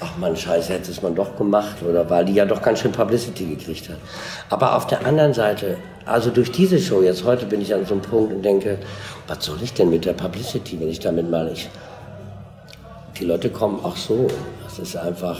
ach 0.01 0.17
man, 0.19 0.37
scheiße, 0.37 0.73
hätte 0.73 0.91
es 0.91 1.03
man 1.03 1.15
doch 1.15 1.37
gemacht 1.37 1.77
oder 1.89 2.09
weil 2.11 2.25
die 2.25 2.35
ja 2.35 2.45
doch 2.45 2.63
ganz 2.63 2.81
schön 2.81 2.93
Publicity 2.93 3.45
gekriegt 3.45 3.89
hat. 3.89 3.97
Aber 4.51 4.77
auf 4.77 4.87
der 4.87 5.07
anderen 5.07 5.35
Seite, 5.35 5.77
also 6.05 6.31
durch 6.31 6.51
diese 6.51 6.79
Show, 6.79 7.03
jetzt 7.03 7.25
heute 7.25 7.47
bin 7.47 7.61
ich 7.61 7.73
an 7.75 7.87
so 7.87 7.95
einem 7.95 8.03
Punkt 8.03 8.33
und 8.33 8.43
denke, 8.43 8.79
was 9.27 9.45
soll 9.45 9.59
ich 9.63 9.73
denn 9.73 9.91
mit 9.91 10.05
der 10.05 10.13
Publicity, 10.13 10.79
wenn 10.81 10.89
ich 10.89 11.01
damit 11.01 11.31
mal, 11.31 11.51
ich, 11.53 11.69
die 13.19 13.25
Leute 13.25 13.51
kommen 13.51 13.85
auch 13.85 13.97
so. 13.97 14.29
Das 14.65 14.79
ist 14.79 14.97
einfach, 14.97 15.39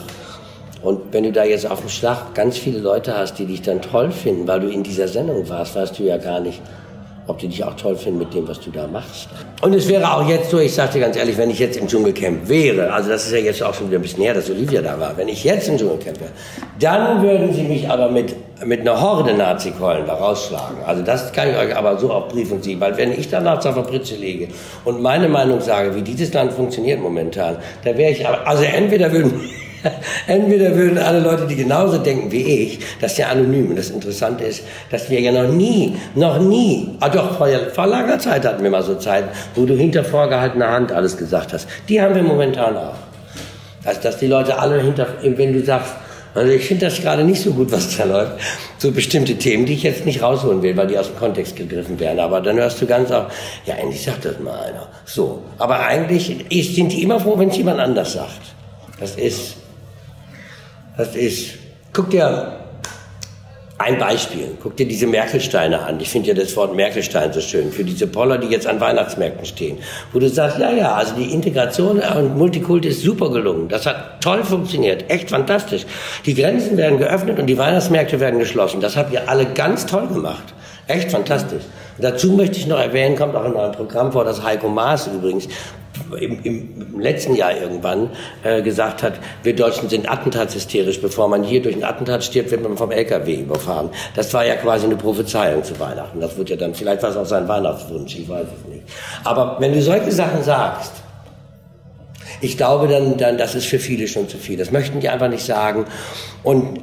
und 0.83 1.13
wenn 1.13 1.25
du 1.25 1.33
da 1.33 1.45
jetzt 1.45 1.69
auf 1.69 1.81
dem 1.81 1.89
Schlag 1.89 2.35
ganz 2.35 2.57
viele 2.57 2.79
Leute 2.79 3.17
hast, 3.17 3.39
die 3.39 3.47
dich 3.47 3.63
dann 3.63 3.83
toll 3.83 4.11
finden, 4.11 4.47
weil 4.47 4.61
du 4.61 4.69
in 4.69 4.83
dieser 4.83 5.09
Sendung 5.09 5.49
warst, 5.49 5.75
weißt 5.75 5.99
du 5.99 6.05
ja 6.05 6.19
gar 6.19 6.41
nicht, 6.41 6.61
ob 7.27 7.39
die 7.39 7.49
dich 7.49 7.65
auch 7.65 7.75
toll 7.75 7.97
finden 7.97 8.19
mit 8.19 8.35
dem, 8.35 8.47
was 8.47 8.61
du 8.61 8.71
da 8.71 8.87
machst. 8.87 9.29
Und 9.63 9.75
es 9.75 9.89
wäre 9.89 10.15
auch 10.15 10.29
jetzt 10.29 10.51
so, 10.51 10.59
ich 10.59 10.75
sag 10.75 10.93
dir 10.93 11.01
ganz 11.01 11.17
ehrlich, 11.17 11.39
wenn 11.39 11.51
ich 11.51 11.59
jetzt 11.59 11.77
im 11.79 11.87
Dschungelcamp 11.87 12.49
wäre, 12.49 12.93
also 12.93 13.11
das 13.11 13.27
ist 13.27 13.33
ja 13.33 13.39
jetzt 13.39 13.63
auch 13.63 13.73
schon 13.73 13.89
wieder 13.89 13.99
ein 13.99 14.03
bisschen 14.03 14.23
her, 14.23 14.35
dass 14.35 14.51
Olivia 14.51 14.83
da 14.83 14.99
war, 15.01 15.17
wenn 15.17 15.29
ich 15.29 15.43
jetzt 15.43 15.69
im 15.69 15.79
Dschungelcamp 15.79 16.21
wäre, 16.21 16.31
dann 16.79 17.23
würden 17.23 17.53
sie 17.55 17.63
mich 17.63 17.89
aber 17.89 18.11
mit, 18.11 18.35
mit 18.65 18.81
einer 18.81 19.01
Horde 19.01 19.33
Nazi-Keulen 19.33 20.07
da 20.07 20.15
rausschlagen. 20.15 20.79
Also 20.85 21.03
das 21.03 21.33
kann 21.33 21.49
ich 21.49 21.57
euch 21.57 21.75
aber 21.75 21.99
so 21.99 22.13
auf 22.13 22.29
Brief 22.29 22.53
und 22.53 22.63
Sieg, 22.63 22.79
weil 22.81 22.97
wenn 22.99 23.13
ich 23.13 23.31
danach 23.31 23.61
zur 23.61 23.73
Fabrizio 23.73 24.19
lege 24.19 24.49
und 24.85 25.01
meine 25.01 25.29
Meinung 25.29 25.61
sage, 25.61 25.95
wie 25.95 26.03
dieses 26.03 26.33
Land 26.35 26.53
funktioniert 26.53 27.01
momentan, 27.01 27.57
da 27.85 27.97
wäre 27.97 28.13
ich 28.13 28.27
aber, 28.27 28.47
also 28.47 28.65
entweder 28.65 29.11
würden 29.11 29.41
Entweder 30.27 30.75
würden 30.75 30.99
alle 30.99 31.21
Leute, 31.21 31.47
die 31.47 31.57
genauso 31.57 31.99
denken 31.99 32.31
wie 32.33 32.43
ich, 32.43 32.79
dass 33.01 33.15
der 33.15 33.31
anonym. 33.31 33.71
Und 33.71 33.77
das 33.77 33.91
Interessante 33.91 34.45
ist, 34.45 34.63
dass 34.91 35.11
wir 35.11 35.21
ja 35.21 35.33
noch 35.33 35.53
nie, 35.53 35.97
noch 36.15 36.39
nie, 36.39 36.97
ah 37.01 37.09
doch, 37.09 37.37
vor, 37.37 37.49
vor 37.73 37.87
langer 37.87 38.19
Zeit 38.19 38.45
hatten 38.45 38.63
wir 38.63 38.71
mal 38.71 38.83
so 38.83 38.95
Zeiten, 38.97 39.29
wo 39.55 39.65
du 39.65 39.75
hinter 39.75 40.05
vorgehaltener 40.05 40.71
Hand 40.71 40.93
alles 40.93 41.17
gesagt 41.17 41.53
hast. 41.53 41.69
Die 41.89 42.01
haben 42.01 42.15
wir 42.15 42.23
momentan 42.23 42.77
auch. 42.77 42.95
Also, 43.85 44.01
dass 44.01 44.19
die 44.19 44.27
Leute 44.27 44.59
alle 44.59 44.81
hinter, 44.81 45.07
wenn 45.23 45.53
du 45.53 45.63
sagst, 45.63 45.93
also 46.35 46.51
ich 46.51 46.65
finde 46.67 46.87
das 46.87 47.01
gerade 47.01 47.23
nicht 47.23 47.41
so 47.41 47.53
gut, 47.53 47.71
was 47.71 47.97
da 47.97 48.05
läuft. 48.05 48.33
So 48.79 48.91
bestimmte 48.91 49.37
Themen, 49.37 49.67
die 49.67 49.75
ich 49.75 49.85
jetzt 49.85 50.05
nicht 50.05 50.21
rausholen 50.21 50.63
will, 50.63 50.77
weil 50.77 50.89
die 50.89 50.99
aus 50.99 51.07
dem 51.07 51.17
Kontext 51.17 51.55
gegriffen 51.55 52.01
werden. 52.01 52.19
Aber 52.19 52.41
dann 52.41 52.57
hörst 52.57 52.83
du 52.83 52.87
ganz 52.87 53.13
auch, 53.13 53.27
ja, 53.67 53.75
endlich 53.75 54.03
sagt 54.03 54.25
das 54.25 54.41
mal 54.41 54.59
einer. 54.59 54.89
So. 55.05 55.43
Aber 55.59 55.79
eigentlich 55.87 56.35
sind 56.75 56.93
die 56.93 57.03
immer 57.05 57.21
froh, 57.21 57.39
wenn 57.39 57.51
es 57.51 57.57
jemand 57.57 57.79
anders 57.79 58.15
sagt. 58.15 58.41
Das 58.99 59.15
ist, 59.15 59.57
das 60.97 61.17
ist, 61.17 61.55
guck 61.93 62.11
dir 62.11 62.61
ein 63.77 63.99
Beispiel, 63.99 64.57
guck 64.63 64.77
dir 64.77 64.87
diese 64.87 65.07
Merkelsteine 65.07 65.81
an. 65.81 65.99
Ich 65.99 66.09
finde 66.09 66.29
ja 66.29 66.35
das 66.35 66.57
Wort 66.57 66.77
Merkelstein 66.77 67.33
so 67.33 67.41
schön, 67.41 67.73
für 67.73 67.83
diese 67.83 68.07
Poller, 68.07 68.39
die 68.39 68.47
jetzt 68.47 68.69
an 68.69 68.81
Weihnachtsmärkten 68.81 69.45
stehen. 69.45 69.79
Wo 70.13 70.21
du 70.21 70.29
sagst, 70.29 70.59
ja, 70.59 70.71
ja, 70.71 70.95
also 70.95 71.15
die 71.17 71.33
Integration 71.33 71.99
und 71.99 72.39
Multikult 72.39 72.85
ist 72.85 73.03
super 73.03 73.31
gelungen. 73.31 73.69
Das 73.69 73.85
hat 73.85 74.23
toll 74.23 74.45
funktioniert, 74.45 75.11
echt 75.11 75.31
fantastisch. 75.31 75.87
Die 76.25 76.35
Grenzen 76.35 76.77
werden 76.77 76.99
geöffnet 76.99 77.41
und 77.41 77.47
die 77.47 77.59
Weihnachtsmärkte 77.59 78.21
werden 78.21 78.39
geschlossen. 78.39 78.81
Das 78.81 78.97
habt 78.97 79.13
ihr 79.13 79.29
alle 79.29 79.47
ganz 79.47 79.87
toll 79.87 80.07
gemacht. 80.07 80.55
Echt 80.87 81.11
fantastisch. 81.11 81.65
Dazu 81.99 82.33
möchte 82.33 82.59
ich 82.59 82.67
noch 82.67 82.79
erwähnen, 82.79 83.17
kommt 83.17 83.35
auch 83.35 83.45
in 83.45 83.57
einem 83.57 83.73
Programm 83.73 84.13
vor, 84.13 84.25
das 84.25 84.43
Heiko 84.43 84.69
Maas 84.69 85.09
übrigens 85.09 85.49
im, 86.19 86.43
im 86.43 87.01
letzten 87.01 87.35
Jahr 87.35 87.57
irgendwann 87.57 88.11
äh, 88.43 88.63
gesagt 88.63 89.03
hat, 89.03 89.15
wir 89.43 89.55
Deutschen 89.55 89.89
sind 89.89 90.11
attentatshysterisch. 90.11 91.01
Bevor 91.01 91.29
man 91.29 91.45
hier 91.45 91.63
durch 91.63 91.77
ein 91.77 91.85
Attentat 91.85 92.25
stirbt, 92.25 92.51
wird 92.51 92.63
man 92.63 92.77
vom 92.77 92.91
LKW 92.91 93.35
überfahren. 93.35 93.91
Das 94.17 94.33
war 94.35 94.45
ja 94.45 94.57
quasi 94.57 94.87
eine 94.87 94.97
Prophezeiung 94.97 95.63
zu 95.63 95.79
Weihnachten. 95.79 96.21
Das 96.21 96.37
wird 96.37 96.51
ja 96.51 96.57
dann, 96.57 96.75
vielleicht 96.75 97.03
war 97.03 97.11
es 97.11 97.17
auch 97.17 97.27
sein 97.27 97.47
Weihnachtswunsch, 97.49 98.17
ich 98.17 98.29
weiß 98.29 98.47
es 98.47 98.73
nicht. 98.73 98.85
Aber 99.23 99.57
wenn 99.61 99.73
du 99.73 99.81
solche 99.81 100.13
Sachen 100.13 100.43
sagst, 100.43 101.04
ich 102.45 102.57
glaube 102.57 102.89
dann, 102.89 103.17
dann, 103.17 103.39
das 103.39 103.55
ist 103.55 103.67
für 103.67 103.79
viele 103.79 104.07
schon 104.07 104.29
zu 104.29 104.39
viel. 104.39 104.57
Das 104.57 104.71
möchten 104.71 105.01
die 105.01 105.09
einfach 105.09 105.29
nicht 105.29 105.45
sagen. 105.45 105.87
Und 106.43 106.79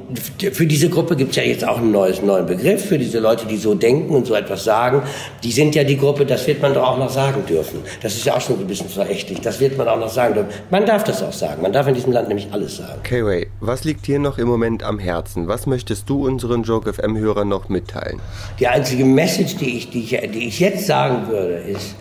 für 0.52 0.66
diese 0.66 0.88
Gruppe 0.88 1.14
gibt 1.14 1.30
es 1.30 1.36
ja 1.36 1.44
jetzt 1.44 1.66
auch 1.66 1.78
einen 1.78 1.92
neues, 1.92 2.20
neuen 2.20 2.46
Begriff, 2.46 2.86
für 2.86 2.98
diese 2.98 3.20
Leute, 3.20 3.46
die 3.46 3.56
so 3.56 3.74
denken 3.74 4.12
und 4.14 4.26
so 4.26 4.34
etwas 4.34 4.64
sagen. 4.64 5.02
Die 5.44 5.52
sind 5.52 5.76
ja 5.76 5.84
die 5.84 5.96
Gruppe, 5.96 6.26
das 6.26 6.46
wird 6.48 6.60
man 6.60 6.74
doch 6.74 6.82
auch 6.82 6.98
noch 6.98 7.10
sagen 7.10 7.46
dürfen. 7.46 7.80
Das 8.02 8.14
ist 8.14 8.24
ja 8.24 8.34
auch 8.34 8.40
schon 8.40 8.58
ein 8.58 8.66
bisschen 8.66 8.88
verächtlich. 8.88 9.40
Das 9.40 9.60
wird 9.60 9.78
man 9.78 9.86
auch 9.86 9.98
noch 9.98 10.10
sagen 10.10 10.34
dürfen. 10.34 10.50
Man 10.70 10.84
darf 10.84 11.04
das 11.04 11.22
auch 11.22 11.32
sagen. 11.32 11.62
Man 11.62 11.72
darf 11.72 11.86
in 11.86 11.94
diesem 11.94 12.12
Land 12.12 12.26
nämlich 12.26 12.48
alles 12.50 12.78
sagen. 12.78 13.02
K-Way, 13.04 13.46
was 13.60 13.84
liegt 13.84 14.06
dir 14.08 14.18
noch 14.18 14.38
im 14.38 14.48
Moment 14.48 14.82
am 14.82 14.98
Herzen? 14.98 15.46
Was 15.46 15.66
möchtest 15.66 16.10
du 16.10 16.26
unseren 16.26 16.64
Joke 16.64 16.92
FM-Hörern 16.92 17.48
noch 17.48 17.68
mitteilen? 17.68 18.20
Die 18.58 18.66
einzige 18.66 19.04
Message, 19.04 19.56
die 19.56 19.76
ich, 19.76 19.90
die 19.90 20.00
ich, 20.00 20.30
die 20.32 20.48
ich 20.48 20.58
jetzt 20.58 20.86
sagen 20.86 21.28
würde, 21.28 21.54
ist, 21.54 21.94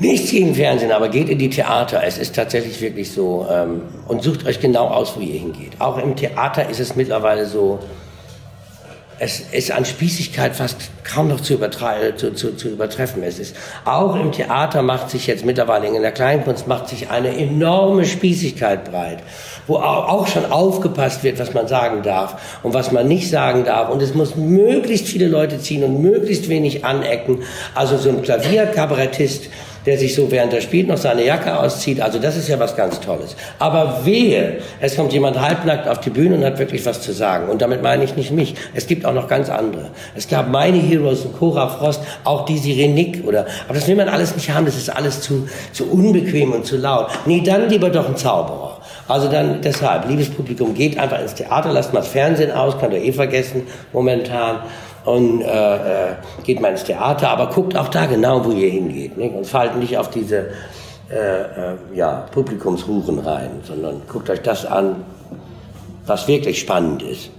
Nichts 0.00 0.30
gegen 0.30 0.54
Fernsehen, 0.54 0.92
aber 0.92 1.10
geht 1.10 1.28
in 1.28 1.38
die 1.38 1.50
Theater. 1.50 2.02
Es 2.02 2.16
ist 2.16 2.34
tatsächlich 2.34 2.80
wirklich 2.80 3.12
so. 3.12 3.46
Ähm, 3.50 3.82
und 4.08 4.22
sucht 4.22 4.46
euch 4.46 4.58
genau 4.58 4.88
aus, 4.88 5.14
wo 5.14 5.20
ihr 5.20 5.38
hingeht. 5.38 5.72
Auch 5.78 5.98
im 5.98 6.16
Theater 6.16 6.68
ist 6.70 6.80
es 6.80 6.96
mittlerweile 6.96 7.44
so, 7.44 7.80
es 9.22 9.40
ist 9.52 9.70
an 9.70 9.84
Spießigkeit 9.84 10.56
fast 10.56 10.76
kaum 11.04 11.28
noch 11.28 11.42
zu, 11.42 11.58
zu, 12.16 12.32
zu, 12.32 12.56
zu, 12.56 12.68
übertreffen. 12.68 13.22
Es 13.22 13.38
ist 13.38 13.54
auch 13.84 14.16
im 14.16 14.32
Theater 14.32 14.80
macht 14.80 15.10
sich 15.10 15.26
jetzt 15.26 15.44
mittlerweile 15.44 15.86
in 15.88 16.00
der 16.00 16.12
Kleinkunst 16.12 16.66
macht 16.66 16.88
sich 16.88 17.10
eine 17.10 17.36
enorme 17.36 18.06
Spießigkeit 18.06 18.90
breit, 18.90 19.18
wo 19.66 19.76
auch 19.76 20.26
schon 20.26 20.50
aufgepasst 20.50 21.22
wird, 21.22 21.38
was 21.38 21.52
man 21.52 21.68
sagen 21.68 22.02
darf 22.02 22.60
und 22.62 22.72
was 22.72 22.92
man 22.92 23.08
nicht 23.08 23.28
sagen 23.28 23.66
darf. 23.66 23.90
Und 23.90 24.00
es 24.00 24.14
muss 24.14 24.36
möglichst 24.36 25.06
viele 25.06 25.26
Leute 25.26 25.58
ziehen 25.58 25.84
und 25.84 26.00
möglichst 26.00 26.48
wenig 26.48 26.86
anecken. 26.86 27.42
Also 27.74 27.98
so 27.98 28.08
ein 28.08 28.22
Klavierkabarettist 28.22 29.50
der 29.86 29.98
sich 29.98 30.14
so 30.14 30.30
während 30.30 30.52
er 30.52 30.60
spielt 30.60 30.88
noch 30.88 30.96
seine 30.96 31.24
Jacke 31.24 31.58
auszieht. 31.58 32.00
Also 32.00 32.18
das 32.18 32.36
ist 32.36 32.48
ja 32.48 32.58
was 32.58 32.76
ganz 32.76 33.00
Tolles. 33.00 33.36
Aber 33.58 34.04
wehe, 34.04 34.58
es 34.80 34.96
kommt 34.96 35.12
jemand 35.12 35.40
halbnackt 35.40 35.88
auf 35.88 36.00
die 36.00 36.10
Bühne 36.10 36.36
und 36.36 36.44
hat 36.44 36.58
wirklich 36.58 36.84
was 36.86 37.00
zu 37.00 37.12
sagen. 37.12 37.48
Und 37.48 37.62
damit 37.62 37.82
meine 37.82 38.04
ich 38.04 38.16
nicht 38.16 38.30
mich. 38.30 38.54
Es 38.74 38.86
gibt 38.86 39.04
auch 39.04 39.14
noch 39.14 39.28
ganz 39.28 39.48
andere. 39.48 39.90
Es 40.14 40.28
gab 40.28 40.48
meine 40.48 40.78
Heroes 40.78 41.24
und 41.24 41.38
Cora 41.38 41.68
Frost, 41.68 42.02
auch 42.24 42.44
die 42.44 42.58
Sirenik 42.58 43.24
oder, 43.26 43.46
aber 43.66 43.74
das 43.74 43.86
will 43.86 43.96
man 43.96 44.08
alles 44.08 44.34
nicht 44.34 44.50
haben. 44.50 44.66
Das 44.66 44.76
ist 44.76 44.88
alles 44.88 45.20
zu, 45.22 45.48
zu 45.72 45.90
unbequem 45.90 46.52
und 46.52 46.66
zu 46.66 46.76
laut. 46.76 47.08
Nee, 47.26 47.42
dann 47.44 47.68
lieber 47.68 47.90
doch 47.90 48.08
ein 48.08 48.16
Zauberer. 48.16 48.80
Also 49.08 49.28
dann 49.28 49.60
deshalb, 49.60 50.08
liebes 50.08 50.30
Publikum, 50.30 50.74
geht 50.74 50.96
einfach 50.98 51.20
ins 51.20 51.34
Theater, 51.34 51.72
lasst 51.72 51.92
mal 51.92 52.00
das 52.00 52.08
Fernsehen 52.08 52.52
aus, 52.52 52.78
könnt 52.78 52.92
ihr 52.92 53.02
eh 53.02 53.12
vergessen 53.12 53.62
momentan 53.92 54.60
und 55.04 55.42
äh, 55.42 56.10
äh, 56.10 56.14
geht 56.44 56.60
mal 56.60 56.68
ins 56.68 56.84
Theater, 56.84 57.30
aber 57.30 57.48
guckt 57.48 57.76
auch 57.76 57.88
da 57.88 58.06
genau, 58.06 58.44
wo 58.44 58.50
ihr 58.50 58.70
hingeht 58.70 59.16
nicht? 59.16 59.34
und 59.34 59.46
fallt 59.46 59.76
nicht 59.76 59.96
auf 59.96 60.10
diese 60.10 60.48
äh, 61.10 61.14
äh, 61.14 61.76
ja, 61.94 62.26
Publikumshuren 62.30 63.18
rein, 63.18 63.50
sondern 63.64 64.02
guckt 64.08 64.30
euch 64.30 64.42
das 64.42 64.66
an, 64.66 64.96
was 66.06 66.28
wirklich 66.28 66.60
spannend 66.60 67.02
ist. 67.02 67.30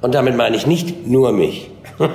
Und 0.00 0.14
damit 0.14 0.36
meine 0.36 0.56
ich 0.56 0.66
nicht 0.66 1.06
nur 1.06 1.32
mich. 1.32 1.70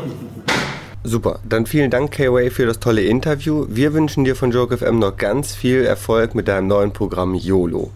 Super, 1.04 1.40
dann 1.48 1.66
vielen 1.66 1.92
Dank, 1.92 2.12
K-Way, 2.12 2.50
für 2.50 2.66
das 2.66 2.80
tolle 2.80 3.02
Interview. 3.02 3.66
Wir 3.68 3.94
wünschen 3.94 4.24
dir 4.24 4.38
von 4.38 4.52
Joke 4.52 4.78
FM 4.78 5.00
noch 5.00 5.18
ganz 5.18 5.54
viel 5.54 5.84
Erfolg 5.84 6.34
mit 6.34 6.48
deinem 6.48 6.68
neuen 6.68 6.94
Programm 6.94 7.36
YOLO. 7.36 7.92